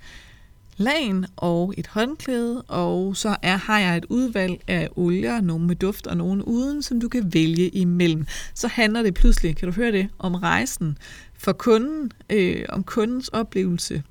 lagen 0.79 1.25
og 1.37 1.73
et 1.77 1.87
håndklæde, 1.87 2.61
og 2.61 3.17
så 3.17 3.35
er, 3.41 3.57
har 3.57 3.79
jeg 3.79 3.97
et 3.97 4.05
udvalg 4.09 4.61
af 4.67 4.89
olier, 4.95 5.41
nogle 5.41 5.67
med 5.67 5.75
duft 5.75 6.07
og 6.07 6.17
nogle 6.17 6.47
uden, 6.47 6.83
som 6.83 6.99
du 6.99 7.09
kan 7.09 7.33
vælge 7.33 7.69
imellem. 7.69 8.25
Så 8.53 8.67
handler 8.67 9.03
det 9.03 9.13
pludselig, 9.13 9.57
kan 9.57 9.67
du 9.67 9.73
høre 9.75 9.91
det, 9.91 10.09
om 10.19 10.35
rejsen 10.35 10.97
for 11.37 11.51
kunden, 11.51 12.11
øh, 12.29 12.65
om 12.69 12.83
kundens 12.83 13.27
oplevelse, 13.27 14.03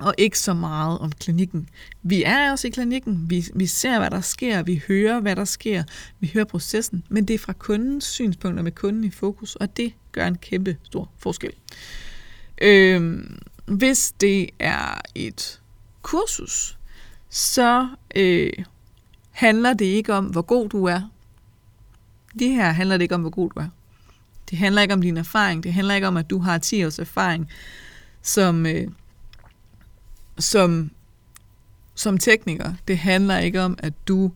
og 0.00 0.14
ikke 0.18 0.38
så 0.38 0.54
meget 0.54 0.98
om 0.98 1.12
klinikken. 1.12 1.68
Vi 2.02 2.22
er 2.22 2.52
også 2.52 2.66
i 2.66 2.70
klinikken, 2.70 3.30
vi, 3.30 3.44
vi 3.54 3.66
ser, 3.66 3.98
hvad 3.98 4.10
der 4.10 4.20
sker, 4.20 4.62
vi 4.62 4.82
hører, 4.88 5.20
hvad 5.20 5.36
der 5.36 5.44
sker, 5.44 5.82
vi 6.20 6.30
hører 6.34 6.44
processen, 6.44 7.02
men 7.08 7.24
det 7.24 7.34
er 7.34 7.38
fra 7.38 7.52
kundens 7.52 8.04
synspunkter 8.04 8.62
med 8.62 8.72
kunden 8.72 9.04
i 9.04 9.10
fokus, 9.10 9.56
og 9.56 9.76
det 9.76 9.92
gør 10.12 10.26
en 10.26 10.38
kæmpe 10.38 10.76
stor 10.82 11.10
forskel. 11.18 11.52
Øh, 12.62 13.24
hvis 13.66 14.12
det 14.20 14.50
er 14.58 15.00
et 15.14 15.61
kursus, 16.02 16.78
så 17.28 17.88
øh, 18.16 18.52
handler 19.30 19.74
det 19.74 19.84
ikke 19.84 20.14
om, 20.14 20.24
hvor 20.24 20.42
god 20.42 20.68
du 20.68 20.84
er. 20.84 21.00
Det 22.38 22.48
her 22.48 22.70
handler 22.70 22.96
det 22.96 23.02
ikke 23.02 23.14
om, 23.14 23.20
hvor 23.20 23.30
god 23.30 23.50
du 23.50 23.60
er. 23.60 23.68
Det 24.50 24.58
handler 24.58 24.82
ikke 24.82 24.94
om 24.94 25.02
din 25.02 25.16
erfaring. 25.16 25.62
Det 25.64 25.72
handler 25.72 25.94
ikke 25.94 26.08
om, 26.08 26.16
at 26.16 26.30
du 26.30 26.38
har 26.38 26.58
10 26.58 26.84
års 26.84 26.98
erfaring 26.98 27.50
som, 28.22 28.66
øh, 28.66 28.88
som, 30.38 30.90
som 31.94 32.18
tekniker. 32.18 32.72
Det 32.88 32.98
handler 32.98 33.38
ikke 33.38 33.60
om, 33.60 33.78
at 33.78 33.92
du 34.08 34.32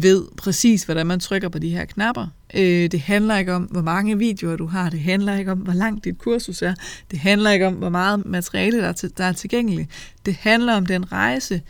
ved 0.00 0.26
præcis, 0.36 0.82
hvordan 0.84 1.06
man 1.06 1.20
trykker 1.20 1.48
på 1.48 1.58
de 1.58 1.68
her 1.68 1.84
knapper. 1.84 2.26
Øh, 2.54 2.90
det 2.90 3.00
handler 3.00 3.36
ikke 3.36 3.54
om, 3.54 3.62
hvor 3.62 3.82
mange 3.82 4.18
videoer 4.18 4.56
du 4.56 4.66
har. 4.66 4.90
Det 4.90 5.00
handler 5.00 5.36
ikke 5.36 5.52
om, 5.52 5.58
hvor 5.58 5.72
langt 5.72 6.04
dit 6.04 6.18
kursus 6.18 6.62
er. 6.62 6.74
Det 7.10 7.18
handler 7.18 7.50
ikke 7.50 7.66
om, 7.66 7.74
hvor 7.74 7.88
meget 7.88 8.26
materiale, 8.26 8.78
der 8.78 8.88
er, 8.88 8.92
til, 8.92 9.12
der 9.18 9.24
er 9.24 9.32
tilgængeligt. 9.32 9.90
Det 10.26 10.34
handler 10.34 10.74
om 10.74 10.86
den 10.86 11.12
rejse, 11.12 11.62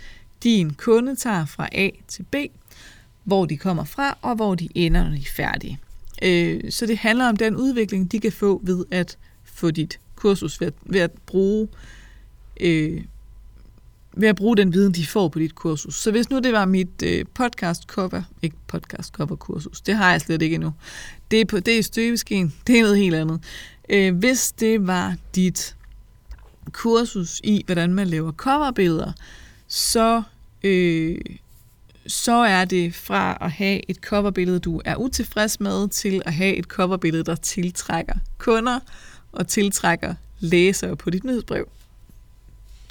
din 0.42 0.74
kunde 0.74 1.16
tager 1.16 1.46
fra 1.46 1.68
A 1.72 1.90
til 2.08 2.22
B, 2.22 2.34
hvor 3.24 3.46
de 3.46 3.56
kommer 3.56 3.84
fra, 3.84 4.18
og 4.22 4.34
hvor 4.34 4.54
de 4.54 4.68
ender, 4.74 5.04
når 5.04 5.10
de 5.10 5.16
er 5.16 5.32
færdige. 5.36 5.78
Øh, 6.22 6.60
så 6.70 6.86
det 6.86 6.98
handler 6.98 7.28
om 7.28 7.36
den 7.36 7.56
udvikling, 7.56 8.12
de 8.12 8.20
kan 8.20 8.32
få 8.32 8.60
ved 8.64 8.84
at 8.90 9.18
få 9.44 9.70
dit 9.70 9.98
kursus 10.16 10.60
ved 10.60 10.66
at, 10.66 10.74
ved 10.82 11.00
at 11.00 11.10
bruge 11.26 11.68
øh, 12.60 13.02
ved 14.18 14.28
at 14.28 14.36
bruge 14.36 14.56
den 14.56 14.72
viden, 14.72 14.92
de 14.92 15.06
får 15.06 15.28
på 15.28 15.38
dit 15.38 15.54
kursus. 15.54 15.94
Så 15.94 16.10
hvis 16.10 16.30
nu 16.30 16.38
det 16.38 16.52
var 16.52 16.64
mit 16.64 17.02
øh, 17.04 17.24
podcast 17.34 17.82
cover, 17.82 18.22
ikke 18.42 18.56
podcast 18.66 19.14
cover 19.14 19.36
kursus, 19.36 19.80
det 19.80 19.94
har 19.94 20.10
jeg 20.10 20.20
slet 20.20 20.42
ikke 20.42 20.54
endnu. 20.54 20.72
Det 21.30 21.40
er, 21.40 21.44
på, 21.44 21.60
det 21.60 21.78
er 21.78 21.82
støbeskeen, 21.82 22.54
det 22.66 22.78
er 22.78 22.82
noget 22.82 22.98
helt 22.98 23.14
andet. 23.14 23.40
Øh, 23.88 24.16
hvis 24.16 24.52
det 24.52 24.86
var 24.86 25.16
dit 25.34 25.76
kursus 26.72 27.40
i, 27.44 27.62
hvordan 27.66 27.94
man 27.94 28.06
laver 28.06 28.32
coverbilleder, 28.32 29.12
så, 29.68 30.22
øh, 30.62 31.18
så 32.06 32.32
er 32.32 32.64
det 32.64 32.94
fra 32.94 33.38
at 33.40 33.50
have 33.50 33.90
et 33.90 33.96
coverbillede, 33.96 34.58
du 34.58 34.80
er 34.84 34.96
utilfreds 34.96 35.60
med, 35.60 35.88
til 35.88 36.22
at 36.24 36.34
have 36.34 36.54
et 36.54 36.64
coverbillede, 36.64 37.24
der 37.24 37.34
tiltrækker 37.34 38.14
kunder 38.38 38.80
og 39.32 39.48
tiltrækker 39.48 40.14
læsere 40.40 40.96
på 40.96 41.10
dit 41.10 41.24
nyhedsbrev 41.24 41.68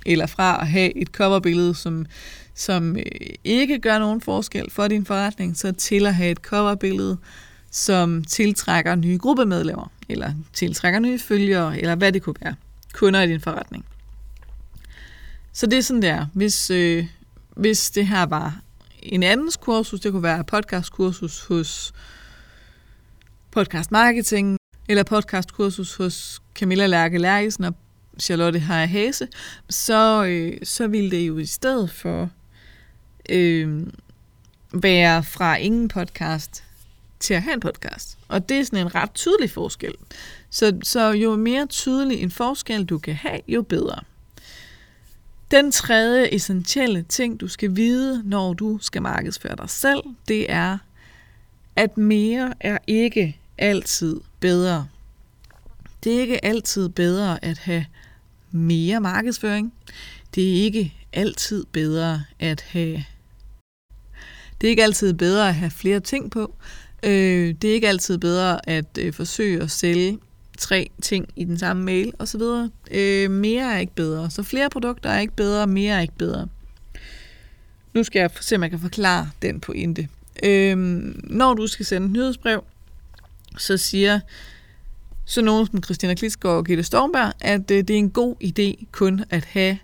eller 0.07 0.25
fra 0.25 0.61
at 0.61 0.67
have 0.67 0.97
et 0.97 1.07
coverbillede, 1.07 1.75
som, 1.75 2.05
som 2.55 2.95
øh, 2.97 3.03
ikke 3.43 3.79
gør 3.79 3.99
nogen 3.99 4.21
forskel 4.21 4.71
for 4.71 4.87
din 4.87 5.05
forretning, 5.05 5.57
så 5.57 5.71
til 5.71 6.05
at 6.05 6.15
have 6.15 6.31
et 6.31 6.37
coverbillede, 6.37 7.17
som 7.71 8.23
tiltrækker 8.23 8.95
nye 8.95 9.17
gruppemedlemmer, 9.17 9.91
eller 10.09 10.33
tiltrækker 10.53 10.99
nye 10.99 11.19
følgere, 11.19 11.79
eller 11.79 11.95
hvad 11.95 12.11
det 12.11 12.21
kunne 12.21 12.35
være. 12.41 12.55
Kunder 12.93 13.21
i 13.21 13.27
din 13.27 13.41
forretning. 13.41 13.85
Så 15.53 15.65
det 15.65 15.77
er 15.77 15.81
sådan 15.81 16.01
der. 16.01 16.25
Hvis, 16.33 16.69
øh, 16.69 17.05
hvis 17.55 17.91
det 17.91 18.07
her 18.07 18.25
var 18.25 18.61
en 19.03 19.23
andens 19.23 19.57
kursus, 19.57 19.99
det 19.99 20.11
kunne 20.11 20.23
være 20.23 20.43
podcastkursus 20.43 21.45
hos 21.45 21.93
Podcast 23.51 23.91
Marketing, 23.91 24.57
eller 24.89 25.03
podcastkursus 25.03 25.95
hos 25.95 26.41
Camilla 26.55 26.85
Lærke 26.85 27.17
Lærkesen 27.17 27.63
og 27.63 27.73
Charlotte 28.19 28.59
har 28.59 28.85
Hase, 28.85 29.27
så, 29.69 30.25
øh, 30.25 30.57
så 30.63 30.87
ville 30.87 31.11
det 31.11 31.27
jo 31.27 31.37
i 31.37 31.45
stedet 31.45 31.91
for 31.91 32.29
øh, 33.29 33.87
være 34.73 35.23
fra 35.23 35.55
ingen 35.55 35.87
podcast 35.87 36.63
til 37.19 37.33
at 37.33 37.41
have 37.41 37.53
en 37.53 37.59
podcast. 37.59 38.17
Og 38.27 38.49
det 38.49 38.59
er 38.59 38.63
sådan 38.63 38.79
en 38.79 38.95
ret 38.95 39.11
tydelig 39.13 39.51
forskel. 39.51 39.93
Så, 40.49 40.77
så 40.83 41.11
jo 41.11 41.35
mere 41.35 41.65
tydelig 41.65 42.21
en 42.21 42.31
forskel 42.31 42.85
du 42.85 42.97
kan 42.97 43.15
have, 43.15 43.39
jo 43.47 43.61
bedre. 43.61 43.99
Den 45.51 45.71
tredje 45.71 46.33
essentielle 46.33 47.03
ting, 47.03 47.39
du 47.39 47.47
skal 47.47 47.75
vide, 47.75 48.21
når 48.25 48.53
du 48.53 48.79
skal 48.81 49.01
markedsføre 49.01 49.55
dig 49.55 49.69
selv, 49.69 50.03
det 50.27 50.51
er, 50.51 50.77
at 51.75 51.97
mere 51.97 52.53
er 52.59 52.77
ikke 52.87 53.39
altid 53.57 54.21
bedre. 54.39 54.87
Det 56.03 56.15
er 56.15 56.21
ikke 56.21 56.45
altid 56.45 56.89
bedre 56.89 57.45
at 57.45 57.57
have 57.57 57.85
mere 58.57 58.99
markedsføring. 58.99 59.73
Det 60.35 60.49
er 60.49 60.63
ikke 60.63 60.93
altid 61.13 61.65
bedre 61.71 62.23
at 62.39 62.61
have 62.61 63.03
det 64.61 64.67
er 64.67 64.69
ikke 64.69 64.83
altid 64.83 65.13
bedre 65.13 65.47
at 65.47 65.55
have 65.55 65.71
flere 65.71 65.99
ting 65.99 66.31
på. 66.31 66.55
Øh, 67.03 67.55
det 67.61 67.69
er 67.69 67.73
ikke 67.73 67.87
altid 67.87 68.17
bedre 68.17 68.69
at 68.69 68.97
øh, 68.99 69.13
forsøge 69.13 69.61
at 69.61 69.71
sælge 69.71 70.19
tre 70.57 70.89
ting 71.01 71.27
i 71.35 71.43
den 71.43 71.57
samme 71.59 71.83
mail 71.83 72.13
osv. 72.19 72.41
Øh, 72.91 73.31
mere 73.31 73.73
er 73.73 73.77
ikke 73.77 73.95
bedre. 73.95 74.31
Så 74.31 74.43
flere 74.43 74.69
produkter 74.69 75.09
er 75.09 75.19
ikke 75.19 75.35
bedre, 75.35 75.67
mere 75.67 75.95
er 75.95 76.01
ikke 76.01 76.17
bedre. 76.17 76.47
Nu 77.93 78.03
skal 78.03 78.19
jeg 78.19 78.31
se, 78.41 78.55
om 78.55 78.63
jeg 78.63 78.69
kan 78.69 78.79
forklare 78.79 79.29
den 79.41 79.59
pointe. 79.59 80.07
Øh, 80.43 80.77
når 81.23 81.53
du 81.53 81.67
skal 81.67 81.85
sende 81.85 82.05
et 82.05 82.13
nyhedsbrev, 82.13 82.63
så 83.57 83.77
siger 83.77 84.19
så 85.27 85.41
nogen 85.41 85.67
som 85.67 85.83
Christina 85.83 86.13
Klitsgaard 86.13 86.57
og 86.57 86.65
Gitte 86.65 86.83
Stormberg, 86.83 87.33
at 87.41 87.71
øh, 87.71 87.77
det 87.77 87.89
er 87.89 87.97
en 87.97 88.09
god 88.09 88.35
idé 88.43 88.85
kun 88.91 89.23
at 89.29 89.45
have 89.45 89.77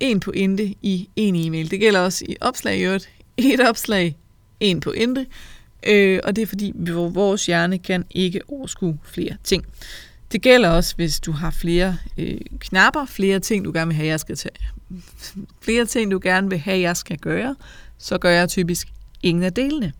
en 0.00 0.20
pointe 0.20 0.74
i 0.82 1.08
en 1.16 1.36
e-mail. 1.36 1.70
Det 1.70 1.80
gælder 1.80 2.00
også 2.00 2.24
i 2.28 2.36
opslag 2.40 2.78
i 2.78 2.82
øvrigt. 2.82 3.10
Et 3.36 3.60
opslag, 3.60 4.16
en 4.60 4.80
pointe. 4.80 5.26
Øh, 5.86 6.20
og 6.24 6.36
det 6.36 6.42
er 6.42 6.46
fordi, 6.46 6.72
vores 6.90 7.46
hjerne 7.46 7.78
kan 7.78 8.04
ikke 8.10 8.40
overskue 8.48 8.98
flere 9.04 9.36
ting. 9.44 9.64
Det 10.32 10.42
gælder 10.42 10.68
også, 10.68 10.96
hvis 10.96 11.20
du 11.20 11.32
har 11.32 11.50
flere 11.50 11.96
øh, 12.18 12.40
knapper, 12.58 13.06
flere 13.06 13.40
ting, 13.40 13.64
du 13.64 13.72
gerne 13.72 13.88
vil 13.88 13.96
have, 13.96 14.08
jeg 14.08 14.20
skal 14.20 14.36
tage. 14.36 14.56
Flere 15.60 15.84
ting, 15.84 16.10
du 16.10 16.20
gerne 16.22 16.50
vil 16.50 16.58
have, 16.58 16.80
jeg 16.80 16.96
skal 16.96 17.18
gøre, 17.18 17.56
så 17.98 18.18
gør 18.18 18.30
jeg 18.30 18.48
typisk 18.48 18.88
ingen 19.22 19.44
af 19.44 19.52
delene. 19.52 19.92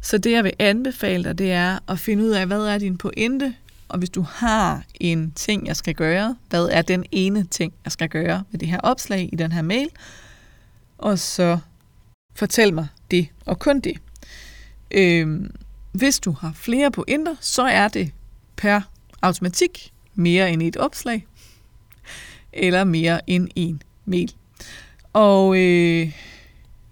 Så 0.00 0.18
det, 0.18 0.32
jeg 0.32 0.44
vil 0.44 0.52
anbefale 0.58 1.24
dig, 1.24 1.38
det 1.38 1.52
er 1.52 1.78
at 1.88 1.98
finde 1.98 2.24
ud 2.24 2.30
af, 2.30 2.46
hvad 2.46 2.60
er 2.60 2.78
din 2.78 2.98
pointe, 2.98 3.54
og 3.88 3.98
hvis 3.98 4.10
du 4.10 4.22
har 4.22 4.84
en 4.94 5.32
ting, 5.36 5.66
jeg 5.66 5.76
skal 5.76 5.94
gøre, 5.94 6.36
hvad 6.50 6.68
er 6.72 6.82
den 6.82 7.04
ene 7.12 7.44
ting, 7.44 7.72
jeg 7.84 7.92
skal 7.92 8.08
gøre 8.08 8.44
med 8.50 8.60
det 8.60 8.68
her 8.68 8.80
opslag 8.80 9.28
i 9.32 9.36
den 9.36 9.52
her 9.52 9.62
mail, 9.62 9.88
og 10.98 11.18
så 11.18 11.58
fortæl 12.34 12.74
mig 12.74 12.86
det, 13.10 13.28
og 13.46 13.58
kun 13.58 13.80
det. 13.80 13.96
Øh, 14.90 15.50
hvis 15.92 16.18
du 16.20 16.30
har 16.30 16.52
flere 16.54 16.90
pointer, 16.90 17.34
så 17.40 17.62
er 17.62 17.88
det 17.88 18.12
per 18.56 18.80
automatik 19.22 19.92
mere 20.14 20.50
end 20.50 20.62
et 20.62 20.76
opslag, 20.76 21.26
eller 22.52 22.84
mere 22.84 23.30
end 23.30 23.48
en 23.56 23.82
mail. 24.04 24.34
Og 25.12 25.58
øh, 25.58 26.12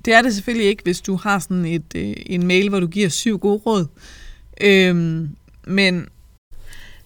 det 0.05 0.15
er 0.15 0.23
det 0.23 0.35
selvfølgelig 0.35 0.69
ikke, 0.69 0.83
hvis 0.83 1.01
du 1.01 1.17
har 1.17 1.39
sådan 1.39 1.65
et, 1.65 1.95
øh, 1.97 2.15
en 2.27 2.47
mail, 2.47 2.69
hvor 2.69 2.81
du 2.81 2.87
giver 2.87 3.09
syv 3.09 3.39
gode 3.39 3.63
råd. 3.67 3.87
Øhm, 4.61 5.37
men 5.67 6.09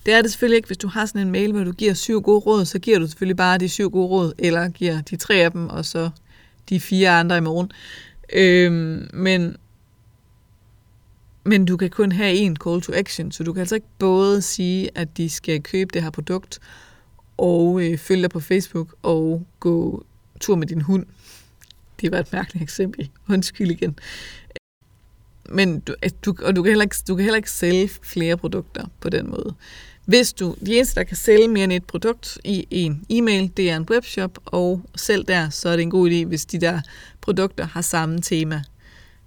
det 0.07 0.15
er 0.15 0.23
det 0.23 0.31
selvfølgelig 0.31 0.57
ikke, 0.57 0.67
hvis 0.67 0.79
du 0.79 0.89
har 0.89 1.07
sådan 1.07 1.21
en 1.21 1.33
mail, 1.33 1.53
hvor 1.53 1.65
du 1.65 1.73
giver 1.73 1.95
syv 1.95 2.23
gode 2.23 2.39
råd, 2.39 2.65
så 2.65 2.79
giver 2.79 2.99
du 2.99 3.07
selvfølgelig 3.07 3.37
bare 3.37 3.59
de 3.59 3.69
syv 3.69 3.91
gode 3.91 4.09
råd, 4.09 4.33
eller 4.39 4.69
giver 4.69 5.03
de 5.03 5.17
tre 5.17 5.35
af 5.35 5.53
dem, 5.53 5.69
og 5.69 5.85
så 5.85 6.11
de 6.69 6.81
fire 6.81 7.11
andre 7.11 7.37
i 7.37 7.41
morgen. 7.41 7.73
Øhm, 8.33 9.09
men 9.13 9.57
men 11.45 11.65
du 11.65 11.77
kan 11.77 11.91
kun 11.91 12.13
have 12.13 12.35
en 12.35 12.57
call 12.57 12.83
to 12.83 12.93
action, 12.93 13.33
så 13.33 13.45
du 13.45 13.53
kan 13.53 13.61
altså 13.61 13.75
ikke 13.75 13.87
både 13.99 14.43
sige, 14.43 14.91
at 14.95 15.17
de 15.17 15.31
skal 15.31 15.63
købe 15.63 15.91
det 15.95 16.03
her 16.03 16.11
produkt, 16.11 16.59
og 17.37 17.83
øh, 17.83 17.99
følge 17.99 18.23
dig 18.23 18.31
på 18.31 18.41
Facebook, 18.41 18.95
og 19.03 19.47
gå 19.61 20.05
tur 20.41 20.57
med 20.57 20.67
din 20.67 20.81
hund. 20.81 21.07
Det 22.01 22.13
var 22.13 22.19
et 22.19 22.33
mærkeligt 22.33 22.63
eksempel. 22.63 23.11
Undskyld 23.29 23.71
igen. 23.71 23.99
Men 25.49 25.81
du, 25.81 25.95
du, 26.25 26.35
og 26.43 26.57
du 26.57 26.63
kan, 26.63 26.71
heller 26.71 26.85
ikke, 26.85 26.97
du 27.09 27.17
kan 27.17 27.25
heller 27.25 27.37
ikke 27.37 27.51
sælge 27.51 27.91
flere 28.03 28.37
produkter 28.37 28.87
på 29.01 29.09
den 29.09 29.31
måde. 29.31 29.55
Hvis 30.05 30.33
du, 30.33 30.57
de 30.67 30.77
eneste, 30.77 30.95
der 30.95 31.05
kan 31.05 31.17
sælge 31.17 31.49
mere 31.49 31.65
end 31.65 31.73
et 31.73 31.85
produkt 31.85 32.39
i 32.45 32.67
en 32.71 33.05
e-mail, 33.11 33.53
det 33.57 33.71
er 33.71 33.77
en 33.77 33.87
webshop, 33.91 34.39
og 34.45 34.83
selv 34.97 35.25
der, 35.25 35.51
så 35.51 35.69
er 35.69 35.77
det 35.77 35.83
en 35.83 35.91
god 35.91 36.11
idé, 36.11 36.25
hvis 36.25 36.47
de 36.47 36.61
der 36.61 36.81
produkter 37.21 37.67
har 37.67 37.81
samme 37.81 38.21
tema. 38.21 38.63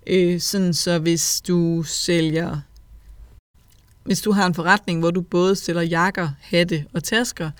Øh, 0.07 0.39
sådan 0.39 0.73
så 0.73 0.99
hvis 0.99 1.41
du 1.41 1.83
sælger, 1.83 2.59
hvis 4.03 4.21
du 4.21 4.31
har 4.31 4.47
en 4.47 4.53
forretning, 4.53 4.99
hvor 4.99 5.11
du 5.11 5.21
både 5.21 5.55
sælger 5.55 5.81
jakker, 5.81 6.29
hatte 6.41 6.85
og 6.93 7.03
tasker, 7.03 7.51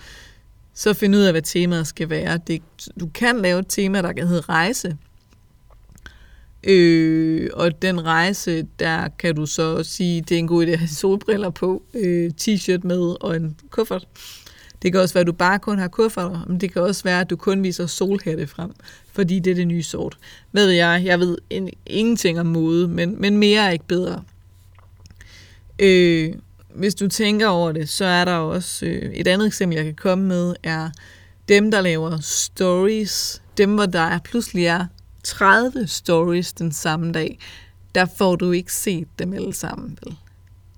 så 0.74 0.94
find 0.94 1.16
ud 1.16 1.22
af, 1.22 1.34
hvad 1.34 1.42
temaet 1.42 1.88
skal 1.88 2.10
være. 2.10 2.40
Det, 2.48 2.62
du 3.00 3.10
kan 3.14 3.42
lave 3.42 3.60
et 3.60 3.66
tema, 3.70 4.02
der 4.02 4.14
kan 4.14 4.28
hedde 4.28 4.42
rejse. 4.42 4.98
Øh, 6.64 7.50
og 7.54 7.82
den 7.82 8.06
rejse, 8.06 8.68
der 8.80 9.08
kan 9.20 9.36
du 9.36 9.46
så 9.46 9.84
sige, 9.84 10.22
det 10.22 10.36
er 10.36 10.40
en 10.40 10.48
god 10.48 10.66
idé 10.66 10.70
at 10.70 10.80
have 10.80 10.88
solbriller 10.88 11.50
på, 11.50 11.84
øh, 11.94 12.32
t-shirt 12.42 12.88
med 12.88 13.24
og 13.24 13.36
en 13.36 13.56
kuffert. 13.70 14.08
Det 14.82 14.92
kan 14.92 15.02
også 15.02 15.14
være, 15.14 15.22
at 15.22 15.28
du 15.28 15.32
bare 15.32 15.60
kun 15.60 15.80
har 15.80 15.88
kufferter, 15.88 16.46
men 16.48 16.62
det 16.62 16.74
kan 16.74 16.82
også 16.82 17.04
være, 17.04 17.22
at 17.22 17.30
du 17.30 17.36
kun 17.36 17.64
viser 17.64 17.88
solhatte 17.88 18.48
frem, 18.48 18.72
fordi 19.12 19.40
det 19.40 19.52
er 19.52 19.56
det 19.56 19.68
nye 19.68 19.84
sort. 19.84 20.18
Hvad 20.52 20.66
ved 20.66 20.74
jeg? 20.74 21.02
Jeg 21.06 21.20
ved 21.20 21.38
en, 21.50 21.70
ingenting 21.86 22.40
om 22.40 22.46
mode, 22.46 22.88
men, 22.88 23.22
men 23.22 23.38
mere 23.38 23.66
er 23.66 23.70
ikke 23.70 23.88
bedre. 23.88 24.24
Øh, 25.80 26.34
hvis 26.76 26.96
du 26.96 27.08
tænker 27.08 27.48
over 27.48 27.72
det, 27.72 27.90
så 27.90 28.06
er 28.06 28.26
der 28.26 28.34
også 28.34 28.86
øh, 28.86 29.14
et 29.14 29.28
andet 29.28 29.48
eksempel, 29.48 29.76
jeg 29.76 29.86
kan 29.86 29.96
komme 29.96 30.28
med, 30.28 30.56
er 30.64 30.90
dem, 31.50 31.72
der 31.72 31.82
laver 31.82 32.18
stories. 32.22 33.42
Dem, 33.58 33.76
hvor 33.76 33.86
der 33.86 34.00
er, 34.00 34.20
pludselig 34.20 34.66
er 34.66 34.86
30 35.24 35.88
stories 35.88 36.54
den 36.54 36.72
samme 36.72 37.12
dag, 37.12 37.40
der 37.96 38.06
får 38.18 38.36
du 38.36 38.52
ikke 38.52 38.74
set 38.74 39.08
dem 39.20 39.34
alle 39.34 39.54
sammen, 39.54 39.98
vel? 40.04 40.16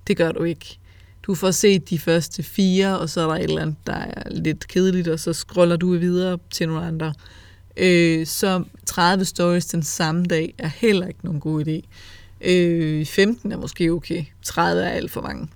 Det 0.07 0.17
gør 0.17 0.31
du 0.31 0.43
ikke. 0.43 0.79
Du 1.23 1.35
får 1.35 1.51
set 1.51 1.89
de 1.89 1.99
første 1.99 2.43
fire, 2.43 2.99
og 2.99 3.09
så 3.09 3.21
er 3.21 3.27
der 3.27 3.35
et 3.35 3.43
eller 3.43 3.61
andet, 3.61 3.75
der 3.87 3.93
er 3.93 4.29
lidt 4.29 4.67
kedeligt, 4.67 5.07
og 5.07 5.19
så 5.19 5.33
scroller 5.33 5.75
du 5.75 5.97
videre 5.97 6.37
til 6.51 6.67
nogle 6.67 6.85
andre. 6.85 7.13
Øh, 7.77 8.25
så 8.25 8.63
30 8.85 9.25
stories 9.25 9.65
den 9.65 9.83
samme 9.83 10.25
dag 10.25 10.55
er 10.57 10.67
heller 10.67 11.07
ikke 11.07 11.25
nogen 11.25 11.39
god 11.39 11.67
idé. 11.67 11.87
Øh, 12.41 13.05
15 13.05 13.51
er 13.51 13.57
måske 13.57 13.91
okay. 13.91 14.25
30 14.43 14.81
er 14.81 14.89
alt 14.89 15.11
for 15.11 15.21
mange. 15.21 15.47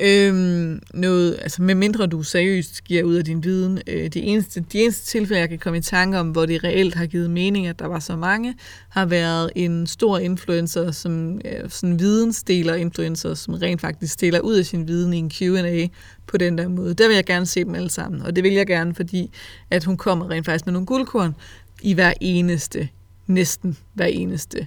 Øhm, 0.00 0.82
noget, 0.94 1.38
altså 1.42 1.62
med 1.62 1.74
mindre 1.74 2.06
du 2.06 2.22
seriøst 2.22 2.84
giver 2.84 3.02
ud 3.02 3.14
af 3.14 3.24
din 3.24 3.44
viden. 3.44 3.80
Øh, 3.86 4.08
de, 4.08 4.20
eneste, 4.20 4.60
de 4.72 4.80
eneste 4.80 5.06
tilfælde, 5.06 5.40
jeg 5.40 5.48
kan 5.48 5.58
komme 5.58 5.78
i 5.78 5.82
tanke 5.82 6.18
om, 6.18 6.30
hvor 6.30 6.46
det 6.46 6.64
reelt 6.64 6.94
har 6.94 7.06
givet 7.06 7.30
mening, 7.30 7.66
at 7.66 7.78
der 7.78 7.86
var 7.86 7.98
så 7.98 8.16
mange, 8.16 8.54
har 8.88 9.06
været 9.06 9.50
en 9.54 9.86
stor 9.86 10.18
influencer, 10.18 10.90
som 10.90 11.40
øh, 11.44 11.70
sådan 11.70 11.98
vidensdeler 11.98 12.74
influencer, 12.74 13.34
som 13.34 13.54
rent 13.54 13.80
faktisk 13.80 14.20
deler 14.20 14.40
ud 14.40 14.54
af 14.54 14.64
sin 14.64 14.88
viden 14.88 15.12
i 15.12 15.16
en 15.16 15.30
Q&A 15.30 15.86
på 16.26 16.36
den 16.36 16.58
der 16.58 16.68
måde. 16.68 16.94
Der 16.94 17.08
vil 17.08 17.14
jeg 17.14 17.24
gerne 17.24 17.46
se 17.46 17.64
dem 17.64 17.74
alle 17.74 17.90
sammen, 17.90 18.22
og 18.22 18.36
det 18.36 18.44
vil 18.44 18.52
jeg 18.52 18.66
gerne, 18.66 18.94
fordi 18.94 19.30
at 19.70 19.84
hun 19.84 19.96
kommer 19.96 20.30
rent 20.30 20.46
faktisk 20.46 20.66
med 20.66 20.72
nogle 20.72 20.86
guldkorn 20.86 21.34
i 21.82 21.94
hver 21.94 22.12
eneste, 22.20 22.88
næsten 23.26 23.76
hver 23.92 24.06
eneste 24.06 24.66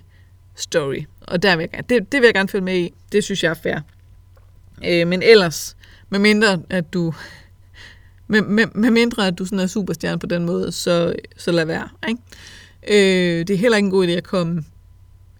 story. 0.56 1.04
Og 1.22 1.44
der 1.44 1.56
vil 1.56 1.64
jeg 1.64 1.70
gerne, 1.70 1.86
det, 1.90 2.12
det 2.12 2.22
vil 2.22 2.28
jeg 2.28 2.34
gerne 2.34 2.50
følge 2.50 2.66
med 2.66 2.78
i. 2.78 2.94
Det 3.12 3.24
synes 3.24 3.44
jeg 3.44 3.50
er 3.50 3.54
fair. 3.54 3.80
Øh, 4.86 5.08
men 5.08 5.24
ellers, 5.24 5.78
med 6.10 6.20
mindre 6.20 6.60
at 6.70 6.94
du 6.94 7.14
med, 8.28 8.42
med, 8.42 8.66
med 8.76 8.92
mindre 8.92 9.28
at 9.28 9.38
du 9.38 9.46
sådan 9.46 9.60
er 9.60 9.68
superstjerne 9.68 10.20
på 10.20 10.26
den 10.26 10.46
måde, 10.46 10.72
så, 10.72 11.16
så 11.38 11.52
lad 11.52 11.66
være. 11.66 11.90
Ikke? 12.08 12.22
Øh, 12.88 13.48
det 13.48 13.50
er 13.50 13.58
heller 13.58 13.78
ikke 13.78 13.86
en 13.86 13.92
god 13.92 14.08
idé 14.08 14.12
at 14.12 14.24
komme 14.24 14.64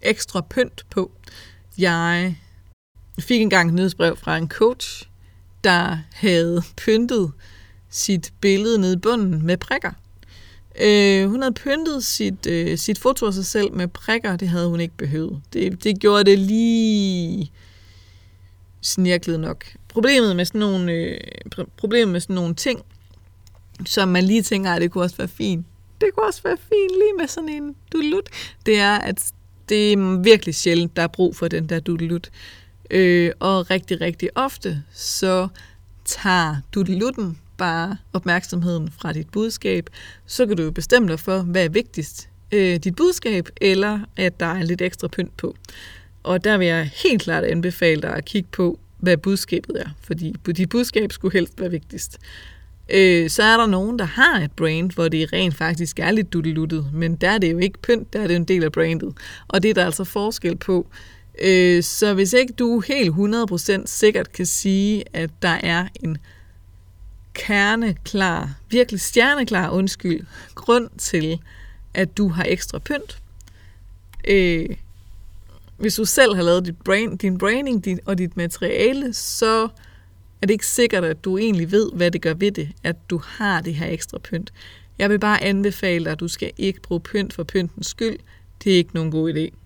ekstra 0.02 0.40
pynt 0.50 0.86
på. 0.90 1.10
Jeg 1.78 2.36
fik 3.20 3.40
engang 3.40 3.68
et 3.68 3.74
nyhedsbrev 3.74 4.16
fra 4.16 4.36
en 4.36 4.48
coach, 4.48 5.08
der 5.64 5.98
havde 6.12 6.62
pyntet 6.76 7.32
sit 7.90 8.32
billede 8.40 8.78
nede 8.78 8.92
i 8.92 8.96
bunden 8.98 9.46
med 9.46 9.56
prikker. 9.56 9.92
Øh, 10.80 11.30
hun 11.30 11.42
havde 11.42 11.54
pyntet 11.54 12.04
sit, 12.04 12.46
øh, 12.46 12.78
sit 12.78 12.98
foto 12.98 13.26
af 13.26 13.34
sig 13.34 13.46
selv 13.46 13.72
med 13.72 13.88
prikker, 13.88 14.36
det 14.36 14.48
havde 14.48 14.68
hun 14.68 14.80
ikke 14.80 14.96
behøvet. 14.96 15.42
Det, 15.52 15.84
det 15.84 16.00
gjorde 16.00 16.24
det 16.24 16.38
lige 16.38 17.52
snirklet 18.82 19.40
nok. 19.40 19.64
Problemet 19.88 20.36
med 20.36 20.44
sådan 20.44 20.58
nogle, 20.58 20.92
øh, 20.92 21.20
problemet 21.76 22.08
med 22.08 22.20
sådan 22.20 22.34
nogle 22.34 22.54
ting, 22.54 22.80
som 23.86 24.08
man 24.08 24.24
lige 24.24 24.42
tænker, 24.42 24.72
at 24.72 24.82
det 24.82 24.90
kunne 24.90 25.04
også 25.04 25.16
være 25.16 25.28
fint. 25.28 25.66
Det 26.00 26.08
kunne 26.14 26.26
også 26.26 26.42
være 26.42 26.56
fint 26.56 26.90
lige 26.90 27.12
med 27.18 27.28
sådan 27.28 27.48
en 27.48 27.74
dudelut. 27.92 28.28
Det 28.66 28.78
er, 28.78 28.98
at 28.98 29.32
det 29.68 29.92
er 29.92 30.22
virkelig 30.22 30.54
sjældent, 30.54 30.96
der 30.96 31.02
er 31.02 31.06
brug 31.06 31.36
for 31.36 31.48
den 31.48 31.68
der 31.68 31.80
dudelut. 31.80 32.30
Øh, 32.90 33.32
og 33.40 33.70
rigtig, 33.70 34.00
rigtig 34.00 34.28
ofte, 34.34 34.82
så 34.92 35.48
tager 36.04 36.56
dudelutten 36.74 37.38
bare 37.58 37.96
opmærksomheden 38.12 38.90
fra 39.00 39.12
dit 39.12 39.30
budskab, 39.30 39.90
så 40.26 40.46
kan 40.46 40.56
du 40.56 40.62
jo 40.62 40.70
bestemme 40.70 41.08
dig 41.08 41.20
for, 41.20 41.38
hvad 41.42 41.64
er 41.64 41.68
vigtigst. 41.68 42.28
øh, 42.52 42.76
dit 42.76 42.96
budskab, 42.96 43.48
eller 43.60 44.00
at 44.16 44.40
der 44.40 44.46
er 44.46 44.62
lidt 44.62 44.82
ekstra 44.82 45.08
pynt 45.08 45.36
på. 45.36 45.54
Og 46.28 46.44
der 46.44 46.58
vil 46.58 46.66
jeg 46.66 46.90
helt 47.04 47.22
klart 47.22 47.44
anbefale 47.44 48.02
dig 48.02 48.14
at 48.14 48.24
kigge 48.24 48.48
på, 48.52 48.78
hvad 48.98 49.16
budskabet 49.16 49.80
er, 49.80 49.88
fordi 50.02 50.34
dit 50.56 50.68
budskab 50.68 51.12
skulle 51.12 51.32
helst 51.32 51.60
være 51.60 51.70
vigtigst. 51.70 52.18
Øh, 52.88 53.30
så 53.30 53.42
er 53.42 53.56
der 53.56 53.66
nogen, 53.66 53.98
der 53.98 54.04
har 54.04 54.40
et 54.40 54.52
brand, 54.52 54.90
hvor 54.90 55.08
det 55.08 55.32
rent 55.32 55.54
faktisk 55.54 55.98
er 55.98 56.10
lidt 56.10 56.32
dutteluttet, 56.32 56.90
men 56.92 57.16
der 57.16 57.30
er 57.30 57.38
det 57.38 57.52
jo 57.52 57.58
ikke 57.58 57.78
pynt, 57.82 58.12
der 58.12 58.20
er 58.20 58.26
det 58.26 58.36
en 58.36 58.44
del 58.44 58.64
af 58.64 58.72
brandet. 58.72 59.14
Og 59.48 59.62
det 59.62 59.70
er 59.70 59.74
der 59.74 59.84
altså 59.84 60.04
forskel 60.04 60.56
på. 60.56 60.86
Øh, 61.42 61.82
så 61.82 62.14
hvis 62.14 62.32
ikke 62.32 62.52
du 62.52 62.80
helt 62.80 63.14
100% 63.14 63.82
sikkert 63.86 64.32
kan 64.32 64.46
sige, 64.46 65.04
at 65.12 65.30
der 65.42 65.58
er 65.62 65.86
en 66.02 66.18
kerneklar, 67.34 68.54
virkelig 68.70 69.00
stjerneklar 69.00 69.70
undskyld, 69.70 70.26
grund 70.54 70.88
til, 70.98 71.38
at 71.94 72.16
du 72.16 72.28
har 72.28 72.44
ekstra 72.48 72.78
pynt. 72.78 73.18
Øh, 74.28 74.68
hvis 75.78 75.94
du 75.94 76.04
selv 76.04 76.34
har 76.34 76.42
lavet 76.42 76.66
dit 76.66 76.78
brain, 76.84 77.16
din 77.16 77.38
branding 77.38 77.84
din, 77.84 78.00
og 78.04 78.18
dit 78.18 78.36
materiale, 78.36 79.12
så 79.12 79.68
er 80.42 80.46
det 80.46 80.50
ikke 80.50 80.66
sikkert, 80.66 81.04
at 81.04 81.24
du 81.24 81.38
egentlig 81.38 81.72
ved, 81.72 81.90
hvad 81.94 82.10
det 82.10 82.22
gør 82.22 82.34
ved 82.34 82.52
det, 82.52 82.68
at 82.84 82.96
du 83.10 83.20
har 83.24 83.60
det 83.60 83.74
her 83.74 83.86
ekstra 83.86 84.18
pynt. 84.18 84.52
Jeg 84.98 85.10
vil 85.10 85.18
bare 85.18 85.42
anbefale 85.42 86.04
dig, 86.04 86.12
at 86.12 86.20
du 86.20 86.28
skal 86.28 86.50
ikke 86.56 86.80
bruge 86.80 87.00
pynt 87.00 87.32
for 87.32 87.44
pyntens 87.44 87.86
skyld. 87.86 88.18
Det 88.64 88.72
er 88.72 88.76
ikke 88.76 88.94
nogen 88.94 89.10
god 89.10 89.34
idé. 89.34 89.56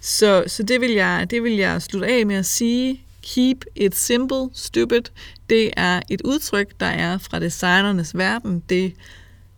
Så, 0.00 0.44
så 0.46 0.62
det, 0.62 0.80
vil 0.80 0.90
jeg, 0.90 1.26
det 1.30 1.42
vil 1.42 1.52
jeg 1.52 1.82
slutte 1.82 2.08
af 2.08 2.26
med 2.26 2.36
at 2.36 2.46
sige. 2.46 3.02
Keep 3.22 3.64
it 3.76 3.96
simple, 3.96 4.48
stupid. 4.52 5.02
Det 5.50 5.70
er 5.76 6.00
et 6.10 6.22
udtryk, 6.24 6.80
der 6.80 6.86
er 6.86 7.18
fra 7.18 7.40
designernes 7.40 8.16
verden. 8.16 8.62
Det 8.68 8.92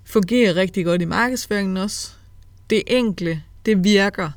fungerer 0.05 0.57
rigtig 0.57 0.85
godt 0.85 1.03
i 1.03 1.05
markedsføringen 1.05 1.77
også. 1.77 2.11
Det 2.71 2.83
enkle, 2.87 3.43
det 3.67 3.85
virker 3.85 4.31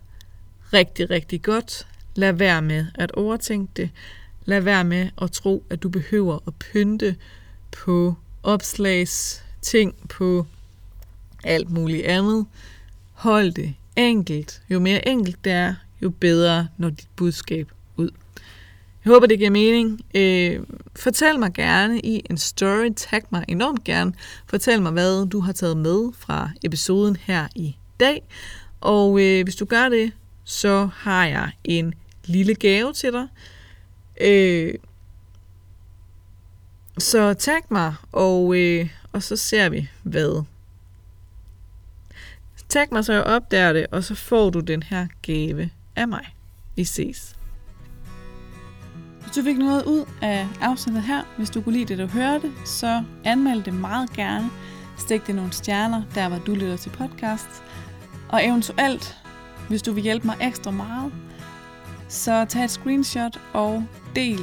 rigtig, 0.74 1.10
rigtig 1.10 1.42
godt. 1.42 1.88
Lad 2.16 2.34
være 2.34 2.62
med 2.62 2.86
at 2.96 3.12
overtænke 3.12 3.72
det. 3.76 3.90
Lad 4.46 4.62
være 4.62 4.84
med 4.84 5.10
at 5.22 5.32
tro, 5.32 5.64
at 5.70 5.84
du 5.84 5.90
behøver 5.90 6.40
at 6.48 6.54
pynte 6.56 7.16
på 7.72 8.16
opslags 8.44 9.44
ting, 9.62 9.96
på 10.10 10.46
alt 11.44 11.70
muligt 11.70 12.06
andet. 12.06 12.46
Hold 13.14 13.52
det 13.52 13.76
enkelt. 13.96 14.62
Jo 14.70 14.80
mere 14.80 15.08
enkelt 15.08 15.44
det 15.44 15.52
er, 15.52 15.76
jo 16.02 16.10
bedre 16.10 16.68
når 16.78 16.90
dit 16.90 17.08
budskab 17.16 17.72
ud. 17.98 18.10
Jeg 19.06 19.14
håber, 19.14 19.28
det 19.28 19.38
giver 19.38 19.50
mening. 19.50 20.02
Øh, 20.16 20.60
fortæl 20.96 21.40
mig 21.40 21.54
gerne 21.54 22.00
i 22.00 22.22
en 22.30 22.38
story. 22.38 22.94
Tag 22.96 23.22
mig 23.30 23.46
enormt 23.48 23.84
gerne. 23.84 24.14
Fortæl 24.48 24.82
mig, 24.82 24.92
hvad 24.92 25.28
du 25.28 25.40
har 25.40 25.54
taget 25.54 25.78
med 25.78 26.12
fra 26.18 26.50
episoden 26.64 27.16
her 27.16 27.48
i 27.56 27.76
dag. 28.00 28.24
Og 28.82 29.22
øh, 29.22 29.44
hvis 29.44 29.56
du 29.56 29.66
gør 29.66 29.90
det, 29.90 30.12
så 30.46 30.90
har 30.94 31.26
jeg 31.26 31.52
en 31.64 31.94
lille 32.26 32.56
gave 32.56 32.94
til 32.94 33.14
dig. 33.14 33.28
Øh, 34.22 34.74
så 36.98 37.34
tag 37.34 37.62
mig, 37.70 37.96
og, 38.12 38.56
øh, 38.58 38.90
og 39.12 39.24
så 39.24 39.36
ser 39.36 39.70
vi, 39.70 39.90
hvad. 40.04 40.44
Tag 42.70 42.88
mig, 42.92 43.06
så 43.06 43.14
jeg 43.14 43.24
opdager 43.24 43.74
det, 43.74 43.88
og 43.92 44.04
så 44.04 44.16
får 44.16 44.50
du 44.50 44.60
den 44.60 44.84
her 44.84 45.08
gave 45.22 45.70
af 45.96 46.08
mig. 46.08 46.36
Vi 46.76 46.84
ses. 46.84 47.36
Hvis 49.22 49.36
du 49.36 49.44
fik 49.44 49.58
noget 49.58 49.86
ud 49.86 50.06
af 50.22 50.48
afsnittet 50.62 51.04
her, 51.04 51.24
hvis 51.38 51.50
du 51.50 51.62
kunne 51.62 51.74
lide 51.74 51.86
det, 51.86 51.98
du 51.98 52.06
hørte, 52.06 52.52
så 52.66 53.04
anmeld 53.24 53.64
det 53.64 53.74
meget 53.74 54.14
gerne. 54.14 54.50
Stik 54.98 55.28
det 55.28 55.36
nogle 55.36 55.54
stjerner, 55.54 56.04
der 56.16 56.30
hvor 56.30 56.38
du 56.38 56.54
lytter 56.54 56.78
til 56.78 56.90
podcast. 56.90 57.48
Og 58.30 58.46
eventuelt, 58.46 59.18
hvis 59.68 59.82
du 59.82 59.92
vil 59.92 60.04
hjælpe 60.04 60.28
mig 60.28 60.38
ekstra 60.42 60.72
meget, 60.72 61.14
så 62.08 62.46
tag 62.50 62.64
et 62.64 62.72
screenshot 62.72 63.40
og 63.54 63.84
del, 64.16 64.40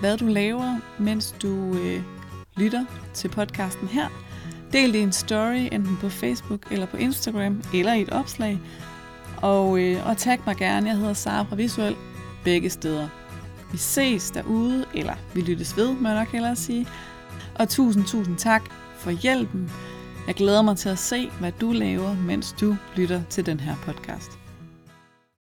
hvad 0.00 0.16
du 0.16 0.26
laver, 0.26 0.80
mens 0.98 1.34
du 1.42 1.74
øh, 1.74 2.02
lytter 2.56 2.84
til 3.14 3.28
podcasten 3.28 3.88
her. 3.88 4.08
Del 4.72 4.92
det 4.92 4.98
i 4.98 5.02
en 5.02 5.12
story, 5.12 5.68
enten 5.72 5.96
på 6.00 6.08
Facebook 6.08 6.60
eller 6.70 6.86
på 6.86 6.96
Instagram, 6.96 7.62
eller 7.74 7.94
i 7.94 8.02
et 8.02 8.10
opslag. 8.10 8.60
Og, 9.36 9.78
øh, 9.80 10.08
og 10.08 10.16
tag 10.16 10.38
mig 10.46 10.56
gerne, 10.56 10.88
jeg 10.88 10.96
hedder 10.96 11.12
Sara 11.12 11.42
fra 11.42 11.56
Visuel, 11.56 11.96
begge 12.44 12.70
steder. 12.70 13.08
Vi 13.72 13.78
ses 13.78 14.30
derude, 14.30 14.84
eller 14.94 15.14
vi 15.34 15.40
lyttes 15.40 15.76
ved, 15.76 15.94
må 15.94 16.08
jeg 16.08 16.18
nok 16.18 16.28
hellere 16.28 16.56
sige. 16.56 16.86
Og 17.54 17.68
tusind, 17.68 18.04
tusind 18.04 18.36
tak 18.36 18.62
for 18.98 19.10
hjælpen. 19.10 19.70
Jeg 20.26 20.34
glæder 20.34 20.62
mig 20.62 20.76
til 20.76 20.88
at 20.88 20.98
se, 20.98 21.30
hvad 21.40 21.52
du 21.60 21.72
laver, 21.72 22.14
mens 22.14 22.54
du 22.60 22.76
lytter 22.96 23.22
til 23.30 23.46
den 23.46 23.60
her 23.60 23.76
podcast. 23.84 24.45